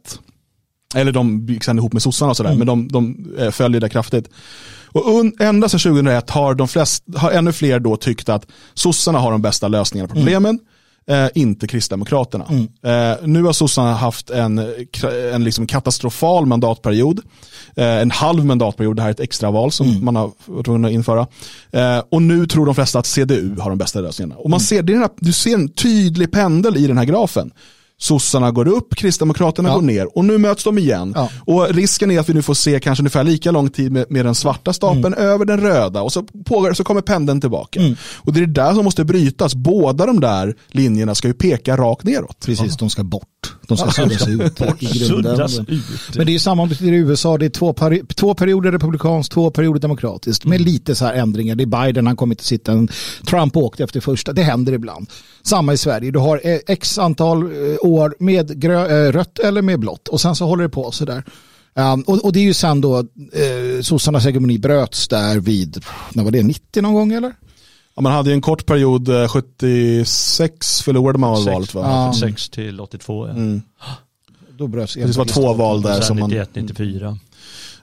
[0.94, 4.28] Eller de gick sen ihop med sossarna och sådär, men de, de följer det kraftigt.
[4.92, 9.18] Och un, ända sedan 2001 har, de flest, har ännu fler då tyckt att sossarna
[9.18, 10.58] har de bästa lösningarna på problemen.
[11.10, 12.44] Eh, inte Kristdemokraterna.
[12.82, 14.58] Eh, nu har sossarna haft en,
[15.32, 17.20] en liksom katastrofal mandatperiod.
[17.76, 20.92] Eh, en halv mandatperiod, det här är ett extraval som man har varit tvungen att
[20.92, 21.26] införa.
[21.70, 24.36] Eh, och nu tror de flesta att CDU har de bästa lösningarna.
[24.36, 27.50] Och man ser, är den här, du ser en tydlig pendel i den här grafen.
[28.00, 29.74] Sossarna går upp, Kristdemokraterna Ja.
[29.74, 31.12] går ner och nu möts de igen.
[31.16, 31.28] Ja.
[31.44, 34.24] Och risken är att vi nu får se kanske ungefär lika lång tid med, med
[34.24, 35.18] den svarta stapeln Mm.
[35.18, 37.80] över den röda och så, pågår, så kommer pendeln tillbaka.
[38.16, 39.54] Och det är det där som måste brytas.
[39.54, 42.36] Båda de där linjerna ska ju peka rakt neråt.
[42.46, 43.26] Precis, de ska bort.
[43.70, 45.66] De ska suddas ut i grunden.
[45.68, 46.16] Ut.
[46.16, 47.38] Men det är samma i USA.
[47.38, 50.44] Det är två, peri två perioder republikanskt, två perioder demokratiskt.
[50.44, 51.54] Med lite så här ändringar.
[51.54, 52.86] Det är Biden, han kommer inte sitta.
[53.26, 54.32] Trump åkte efter första.
[54.32, 55.10] Det händer ibland.
[55.42, 56.10] Samma i Sverige.
[56.10, 60.08] Du har eh, x antal eh, år med eh, rött eller med blått.
[60.08, 61.24] Och sen så håller det på så där.
[61.74, 66.24] Um, och, och, det är ju sen då eh, sossarnas hegemoni bröts där vid, när
[66.24, 67.32] var det, 90 någon gång eller?
[68.00, 71.80] Man hade ju en kort period, 76 förlorade man Sex, valet va?
[71.82, 72.12] Ja.
[72.12, 73.32] 76 till 82 ja.
[73.32, 73.62] Mm.
[74.58, 76.00] Då bröts det var två val där.
[76.00, 77.18] Som 91, 94.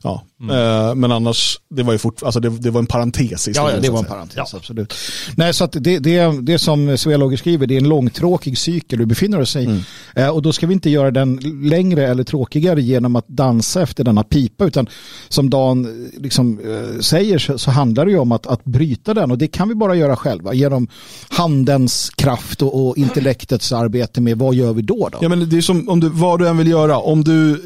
[0.03, 0.55] Ja, mm.
[0.55, 3.71] Eh, men annars, det var ju fort, alltså det, det var en parentes i Ja,
[3.71, 4.57] ja det var en parentes, ja.
[4.57, 4.93] absolut.
[5.35, 9.05] Nej, så att det, det, det som Svealoger skriver, det är en långtråkig cykel du
[9.05, 9.65] befinner oss i.
[9.65, 9.81] Mm.
[10.15, 14.03] Eh, och då ska vi inte göra den längre eller tråkigare genom att dansa efter
[14.03, 14.87] denna pipa, utan
[15.29, 16.59] som Dan eh, liksom,
[17.01, 19.75] säger så, så, handlar det ju om att, att bryta den och det kan vi
[19.75, 20.87] bara göra själva genom
[21.29, 25.09] handens kraft och, och intellektets arbete med vad gör vi då?
[25.11, 25.17] då?
[25.21, 27.61] Ja, men det är som om du, vad du än vill göra, om du,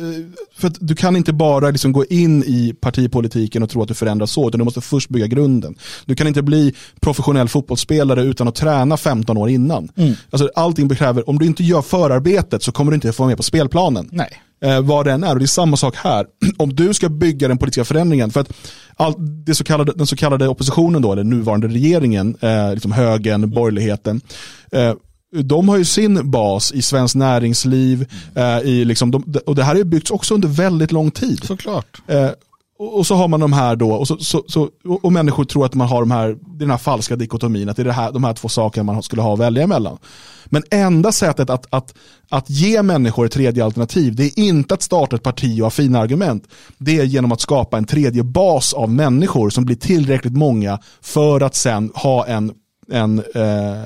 [0.58, 3.94] för du kan inte bara liksom gå in in i partipolitiken och tro att du
[3.94, 5.76] förändras så, utan du måste först bygga grunden.
[6.06, 9.90] Du kan inte bli professionell fotbollsspelare utan att träna 15 år innan.
[9.96, 10.14] Mm.
[10.30, 13.38] Alltså, allting kräver, om du inte gör förarbetet så kommer du inte få vara med
[13.38, 14.10] på spelplanen.
[14.12, 14.42] Nej.
[14.64, 15.34] Eh, vad den är.
[15.34, 16.26] Och det är samma sak här.
[16.58, 18.54] Om du ska bygga den politiska förändringen, för att
[18.96, 19.14] all,
[19.46, 24.22] det så kallade, den så kallade oppositionen, då, eller nuvarande regeringen, eh, liksom högern, borgerligheten,
[24.72, 24.94] eh,
[25.32, 29.72] de har ju sin bas i svenskt näringsliv, eh, i liksom de, och det här
[29.72, 31.44] har ju byggts också under väldigt lång tid.
[31.44, 32.02] Såklart.
[32.08, 32.30] Eh,
[32.80, 34.70] och, och, så har man de här då, och, så, så, så,
[35.02, 37.86] och människor tror att man har de här, den här falska dikotomin, att det är
[37.86, 39.98] det här, de här två sakerna man skulle ha att välja emellan.
[40.46, 41.94] Men enda sättet att, att,
[42.30, 45.70] att ge människor ett tredje alternativ, det är inte att starta ett parti och ha
[45.70, 46.48] fina argument.
[46.78, 51.42] Det är genom att skapa en tredje bas av människor som blir tillräckligt många för
[51.42, 52.54] att sen ha en,
[52.92, 53.86] en eh,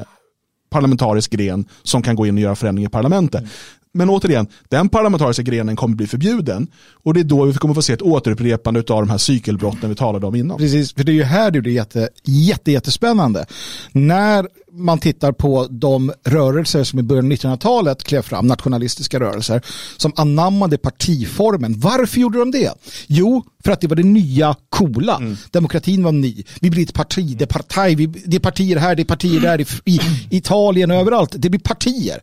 [0.76, 3.40] parlamentarisk gren som kan gå in och göra förändringar i parlamentet.
[3.40, 3.52] Mm.
[3.92, 6.68] Men återigen, den parlamentariska grenen kommer bli förbjuden
[7.04, 9.96] och det är då vi kommer få se ett återupprepande av de här cykelbrotten vi
[9.96, 10.58] talade om innan.
[10.58, 13.46] Precis, för det är ju här det blir jätte, jätte, jättespännande.
[13.92, 14.48] När
[14.78, 19.62] man tittar på de rörelser som i början av 1900-talet klev fram, nationalistiska rörelser,
[19.98, 21.80] som anammade partiformen.
[21.80, 22.74] Varför gjorde de det?
[23.08, 25.18] Jo, för att det var det nya coola.
[25.18, 25.38] Mm.
[25.52, 26.44] Demokratin var ny.
[26.62, 27.96] Vi blir ett parti, det är, partaj,
[28.26, 30.00] det är partier här, det är partier där, i, i
[30.30, 31.36] Italien och överallt.
[31.38, 32.22] Det blir partier.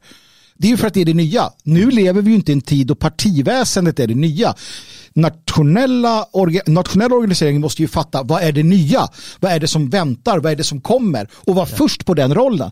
[0.56, 1.50] Det är ju för att det är det nya.
[1.62, 4.54] Nu lever vi ju inte i en tid då partiväsendet är det nya
[5.14, 9.08] nationella, orga, nationella organiseringen måste ju fatta vad är det nya?
[9.40, 10.38] Vad är det som väntar?
[10.38, 11.28] Vad är det som kommer?
[11.34, 11.76] Och vara ja.
[11.76, 12.70] först på den rollen,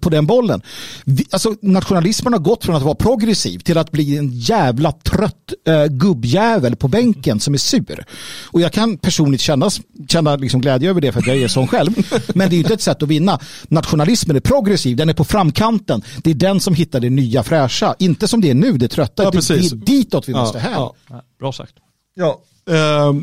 [0.00, 0.62] på den bollen.
[1.04, 5.52] Vi, alltså, nationalismen har gått från att vara progressiv till att bli en jävla trött
[5.66, 8.04] äh, gubbjävel på bänken som är sur.
[8.44, 9.70] Och jag kan personligt känna,
[10.08, 11.90] känna liksom glädje över det för att jag är sån själv.
[12.34, 13.38] Men det är inte ett sätt att vinna.
[13.68, 16.02] Nationalismen är progressiv, den är på framkanten.
[16.22, 17.94] Det är den som hittar det nya fräscha.
[17.98, 19.22] Inte som det är nu, det trötta.
[19.22, 20.72] Ja, det, det är ditåt vi måste ja, hän.
[20.72, 21.22] Ja.
[21.42, 21.74] Bra sagt.
[22.14, 22.40] Ja,
[22.70, 22.76] eh,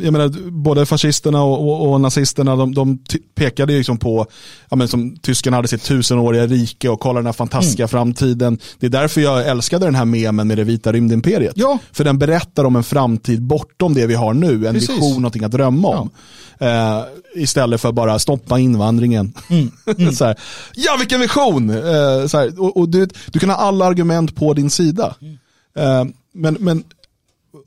[0.03, 2.99] jag menar, både fascisterna och, och, och nazisterna de, de
[3.35, 4.25] pekade liksom på,
[4.69, 7.89] ja, men som tyskarna hade sitt tusenåriga rike och kolla den här fantastiska mm.
[7.89, 8.59] framtiden.
[8.79, 11.53] Det är därför jag älskade den här memen med det vita rymdimperiet.
[11.55, 11.79] Ja.
[11.91, 14.89] För den berättar om en framtid bortom det vi har nu, en Precis.
[14.89, 16.09] vision, någonting att drömma om.
[16.57, 16.99] Ja.
[16.99, 17.03] Eh,
[17.35, 19.33] istället för bara stoppa invandringen.
[19.49, 19.71] Mm.
[19.97, 20.11] Mm.
[20.15, 20.35] så här,
[20.75, 21.69] ja, vilken vision!
[21.69, 25.15] Eh, så här, och, och du, du, kan ha alla argument på din sida.
[25.21, 25.37] Mm.
[25.75, 26.83] Eh, men, men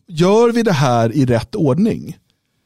[0.09, 2.17] gör vi det här i rätt ordning?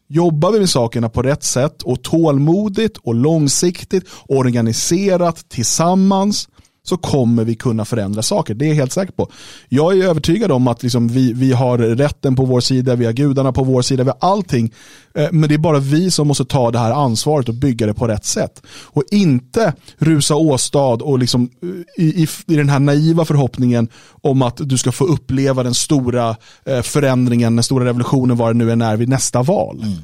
[0.08, 6.48] Jobbar vi med sakerna på rätt sätt och tålmodigt och långsiktigt, organiserat tillsammans
[6.88, 8.54] så kommer vi kunna förändra saker.
[8.54, 9.30] Det är jag helt säker på.
[9.68, 13.12] Jag är övertygad om att liksom vi, vi har rätten på vår sida, vi har
[13.12, 14.72] gudarna på vår sida, vi har allting.
[15.14, 17.94] Eh, men det är bara vi som måste ta det här ansvaret och bygga det
[17.94, 18.62] på rätt sätt.
[18.68, 23.88] Och inte rusa åstad och liksom eh, i, i, i den här naiva förhoppningen
[24.22, 28.58] om att du ska få uppleva den stora eh, förändringen, den stora revolutionen, vad det
[28.58, 29.82] nu än är, vid nästa val.
[29.82, 29.98] Mm.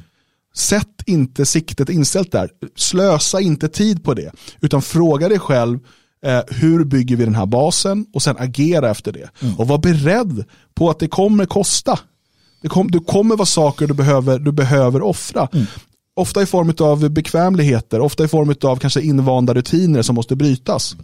[0.55, 2.49] Sätt inte siktet inställt där.
[2.75, 4.31] Slösa inte tid på det.
[4.61, 5.79] Utan fråga dig själv,
[6.23, 9.29] Eh, hur bygger vi den här basen och sen agera efter det.
[9.39, 9.55] Mm.
[9.55, 11.99] Och var beredd på att det kommer kosta.
[12.61, 15.47] Det, kom, det kommer vara saker du behöver, du behöver offra.
[15.53, 15.65] Mm.
[16.15, 20.95] Ofta i form av bekvämligheter, ofta i form av kanske invanda rutiner som måste brytas.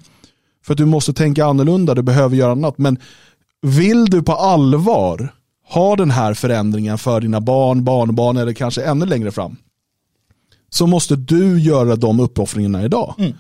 [0.65, 2.77] För att du måste tänka annorlunda, du behöver göra annat.
[2.77, 2.97] Men
[3.61, 5.33] vill du på allvar
[5.69, 9.55] ha den här förändringen för dina barn, barnbarn eller kanske ännu längre fram.
[10.69, 13.15] Så måste du göra de uppoffringarna idag.
[13.17, 13.33] Mm.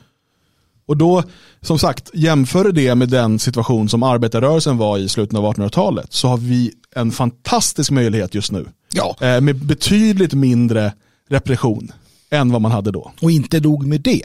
[0.89, 1.23] Och då,
[1.61, 6.27] som sagt, jämför det med den situation som arbetarrörelsen var i slutet av 1800-talet så
[6.27, 8.65] har vi en fantastisk möjlighet just nu.
[8.93, 9.15] Ja.
[9.21, 10.93] Eh, med betydligt mindre
[11.29, 11.91] repression
[12.29, 13.11] än vad man hade då.
[13.21, 14.21] Och inte nog med det.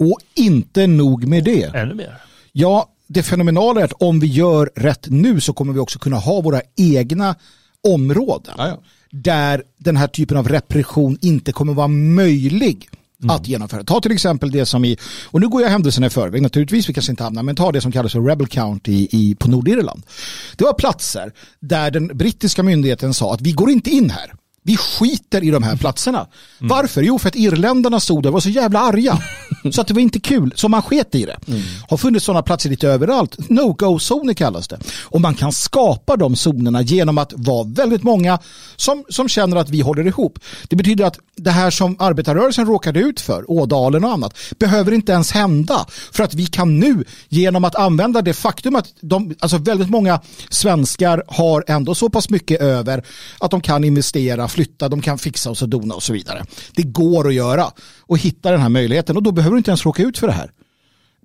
[0.00, 1.64] Och inte nog med det.
[1.74, 2.14] Ännu mer.
[2.52, 6.16] Ja, det fenomenala är att om vi gör rätt nu så kommer vi också kunna
[6.16, 7.34] ha våra egna
[7.88, 8.54] områden.
[8.58, 8.78] Jaja.
[9.10, 12.88] Där den här typen av repression inte kommer vara möjlig
[13.22, 13.36] mm.
[13.36, 13.84] att genomföra.
[13.84, 14.96] Ta till exempel det som i,
[15.26, 17.80] och nu går jag händelserna i förväg naturligtvis, vi kanske inte hamnar, men ta det
[17.80, 20.02] som kallas för Rebel County i, på Nordirland.
[20.56, 24.32] Det var platser där den brittiska myndigheten sa att vi går inte in här.
[24.68, 26.18] Vi skiter i de här platserna.
[26.18, 26.28] Mm.
[26.58, 27.02] Varför?
[27.02, 29.18] Jo, för att irländarna stod där och var så jävla arga.
[29.72, 31.36] så att det var inte kul, så man sket i det.
[31.48, 31.60] Mm.
[31.88, 33.36] Har funnits sådana platser lite överallt.
[33.48, 34.78] No-go-zoner kallas det.
[35.02, 38.38] Och man kan skapa de zonerna genom att vara väldigt många
[38.76, 40.38] som, som känner att vi håller ihop.
[40.68, 45.12] Det betyder att det här som arbetarrörelsen råkade ut för, Ådalen och annat, behöver inte
[45.12, 45.86] ens hända.
[46.12, 50.20] För att vi kan nu, genom att använda det faktum att de, alltså väldigt många
[50.50, 53.04] svenskar har ändå så pass mycket över
[53.38, 56.44] att de kan investera flytta, de kan fixa och så dona och så vidare.
[56.74, 59.84] Det går att göra och hitta den här möjligheten och då behöver du inte ens
[59.84, 60.50] råka ut för det här.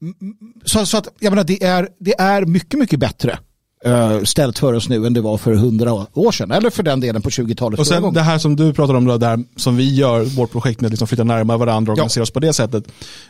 [0.02, 3.40] Mm, mm, så, så att jag menar, det, är, det är mycket, mycket bättre
[3.88, 6.52] uh, ställt för oss nu än det var för hundra år sedan.
[6.52, 7.80] Eller för den delen på 20-talet.
[7.80, 10.52] Och sen det här som du pratar om, då, det här som vi gör, vårt
[10.52, 12.24] projekt med att liksom flytta närmare varandra och organisera ja.
[12.24, 12.88] oss på det sättet.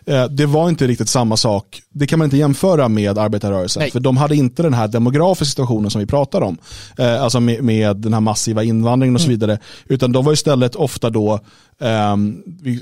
[0.09, 1.81] Uh, det var inte riktigt samma sak.
[1.89, 3.81] Det kan man inte jämföra med arbetarrörelsen.
[3.81, 3.91] Nej.
[3.91, 6.57] För de hade inte den här demografiska situationen som vi pratar om.
[6.99, 9.39] Uh, alltså med, med, den här massiva invandringen och så mm.
[9.39, 9.59] vidare.
[9.85, 11.39] Utan de var istället ofta då
[11.83, 12.81] Um, vi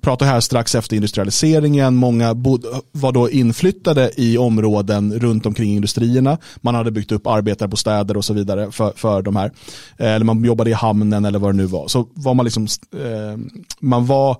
[0.00, 1.94] pratar här strax efter industrialiseringen.
[1.94, 6.38] Många bod, var då inflyttade i områden runt omkring industrierna.
[6.60, 9.52] Man hade byggt upp arbetarbostäder och så vidare för, för de här.
[9.96, 11.88] Eller man jobbade i hamnen eller vad det nu var.
[11.88, 13.38] Så var man liksom, uh,
[13.80, 14.36] man var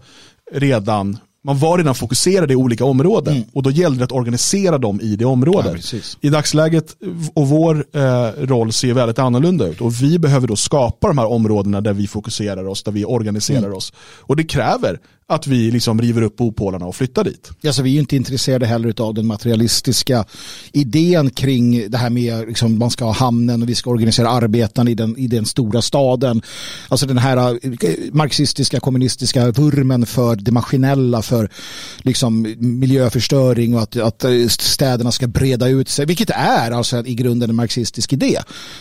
[0.52, 3.48] redan man var redan fokuserad i olika områden mm.
[3.52, 5.92] och då gällde det att organisera dem i det området.
[5.92, 6.96] Ja, I dagsläget
[7.34, 11.26] och vår eh, roll ser väldigt annorlunda ut och vi behöver då skapa de här
[11.26, 13.74] områdena där vi fokuserar oss, där vi organiserar mm.
[13.74, 13.92] oss.
[14.00, 15.00] Och det kräver
[15.30, 17.50] att vi liksom river upp bopålarna och flyttar dit.
[17.66, 20.24] Alltså, vi är inte intresserade heller av den materialistiska
[20.72, 24.90] idén kring det här med liksom, man ska ha hamnen och vi ska organisera arbetarna
[24.90, 26.42] i den, i den stora staden.
[26.88, 31.50] Alltså den här eh, marxistiska, kommunistiska vurmen för det maskinella, för
[31.98, 37.14] liksom, miljöförstöring och att, att eh, städerna ska breda ut sig, vilket är alltså i
[37.14, 38.38] grunden en marxistisk idé.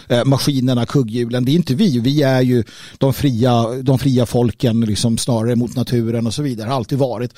[0.08, 2.00] Eh, maskinerna, kugghjulen, det är inte vi.
[2.00, 2.64] Vi är ju
[2.98, 7.34] de fria, de fria folken liksom, snarare mot naturen och så vidare, har alltid varit.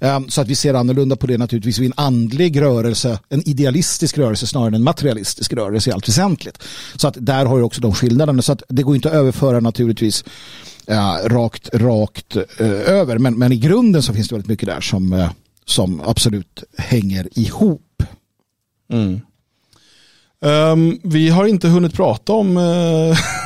[0.00, 1.78] Ehm, så att vi ser annorlunda på det naturligtvis.
[1.78, 6.08] Vi är en andlig rörelse, en idealistisk rörelse snarare än en materialistisk rörelse i allt
[6.08, 6.62] väsentligt.
[6.96, 8.42] Så att där har ju också de skillnaderna.
[8.42, 10.24] Så att det går inte att överföra naturligtvis
[10.86, 13.18] ja, rakt, rakt eh, över.
[13.18, 15.30] Men, men i grunden så finns det väldigt mycket där som, eh,
[15.64, 18.02] som absolut hänger ihop.
[18.92, 19.20] Mm.
[20.40, 23.16] Um, vi har inte hunnit prata om uh,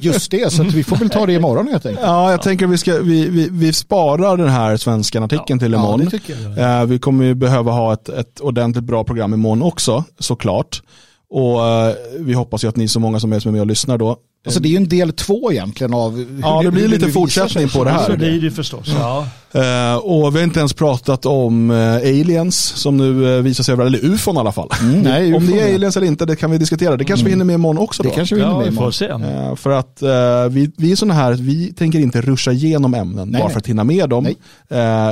[0.00, 2.06] Just det, så vi får väl ta det imorgon helt enkelt.
[2.06, 5.58] Ja, jag tänker att vi, ska, vi, vi, vi sparar den här svenska artikeln ja.
[5.58, 6.10] till imorgon.
[6.56, 10.82] Ja, uh, vi kommer ju behöva ha ett, ett ordentligt bra program imorgon också, såklart.
[11.30, 14.16] Och uh, vi hoppas ju att ni så många som är med och lyssnar då
[14.46, 17.68] Alltså det är ju en del två egentligen av hur Ja, det blir lite fortsättning
[17.68, 18.06] på det här.
[18.06, 18.88] Så blir det förstås.
[18.98, 19.26] Ja.
[19.56, 23.72] Uh, och vi har inte ens pratat om uh, aliens som nu uh, visar sig
[23.72, 24.68] över, eller ufon i alla fall.
[24.80, 26.96] Mm, nej, om det är aliens eller inte, det kan vi diskutera.
[26.96, 27.24] Det kanske mm.
[27.24, 28.02] vi hinner med imorgon också.
[28.02, 28.08] Då.
[28.08, 28.92] Det kanske vi hinner med imorgon.
[28.92, 29.08] Se.
[29.56, 30.02] för att
[30.50, 33.66] vi, vi är sådana här, vi tänker inte ruscha igenom ämnen nej, bara för att
[33.66, 34.28] hinna med dem.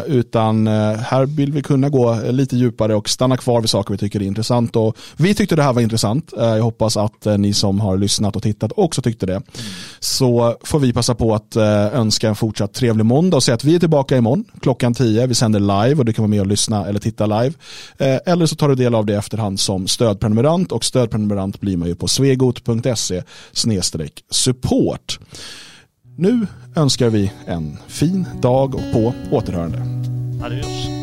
[0.06, 4.22] utan här vill vi kunna gå lite djupare och stanna kvar vid saker vi tycker
[4.22, 4.76] är intressant.
[4.76, 6.32] Och vi tyckte det här var intressant.
[6.36, 9.42] jag hoppas att ni som har lyssnat och tittat också tyckte det.
[10.00, 13.64] Så får vi passa på att eh, önska en fortsatt trevlig måndag och säga att
[13.64, 15.26] vi är tillbaka imorgon klockan 10.
[15.26, 17.54] Vi sänder live och du kan vara med och lyssna eller titta live.
[17.98, 21.88] Eh, eller så tar du del av det efterhand som stödprenumerant och stödprenumerant blir man
[21.88, 23.22] ju på svegot.se
[24.30, 25.18] support.
[26.16, 26.46] Nu
[26.76, 29.78] önskar vi en fin dag och på återhörande.
[30.44, 31.01] Adios.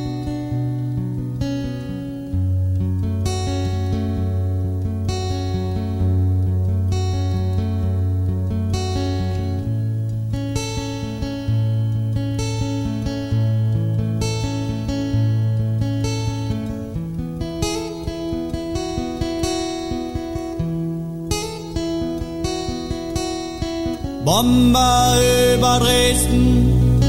[24.30, 25.16] Bomber
[25.56, 27.02] über Dresden.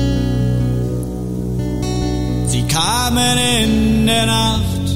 [2.46, 4.86] Sie kamen in der Nacht.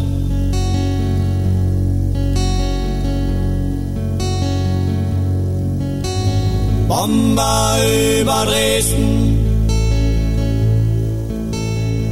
[6.88, 7.76] Bomber
[8.22, 9.38] über Dresden.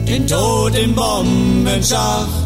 [0.06, 2.41] Den Tod im Bombenschacht.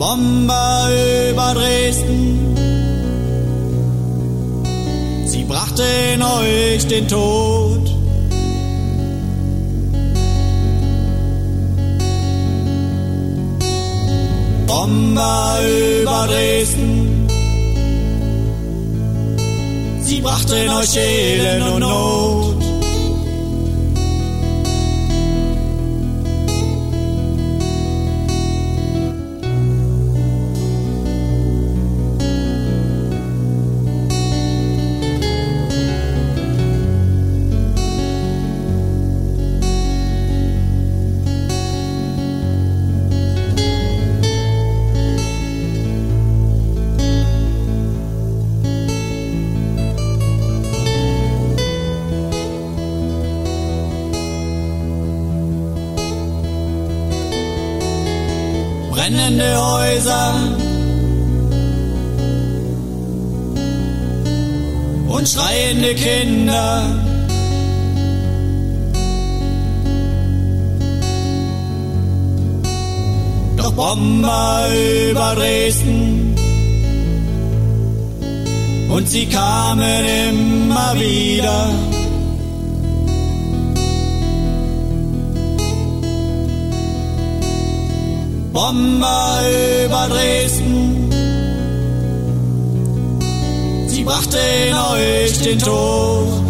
[0.00, 0.88] Bomber
[1.30, 2.56] über Dresden.
[5.26, 7.84] Sie brachten euch den Tod.
[14.66, 15.58] Bomber
[16.00, 17.28] über Dresden.
[20.00, 22.39] Sie brachten euch Elend und Not.
[59.10, 60.34] Brennende Häuser
[65.08, 66.82] und schreiende Kinder.
[73.56, 74.66] Doch Bomber
[75.10, 76.36] über Dresden
[78.90, 81.99] und sie kamen immer wieder.
[88.52, 89.42] Bomber
[89.84, 91.10] über Dresden.
[93.86, 96.42] Sie brachten euch den Tod.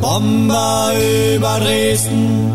[0.00, 0.92] Bomber
[1.36, 2.52] über Dresden.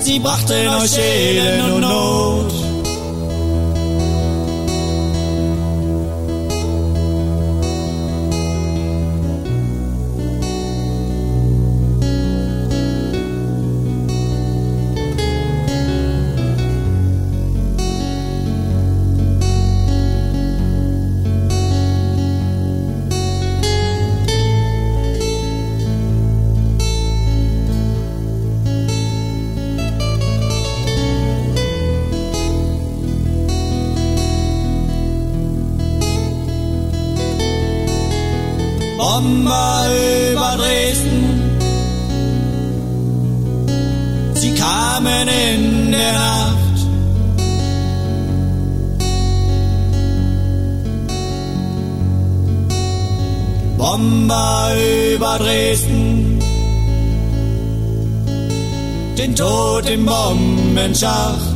[0.00, 2.55] Sie brachten euch Elend und Not.
[39.46, 39.86] Bomber
[40.32, 41.24] über Dresden.
[44.34, 46.78] Sie kamen in der Nacht.
[53.78, 54.72] Bomber
[55.14, 56.40] über Dresden.
[59.16, 61.55] Den Tod im Bombenschacht.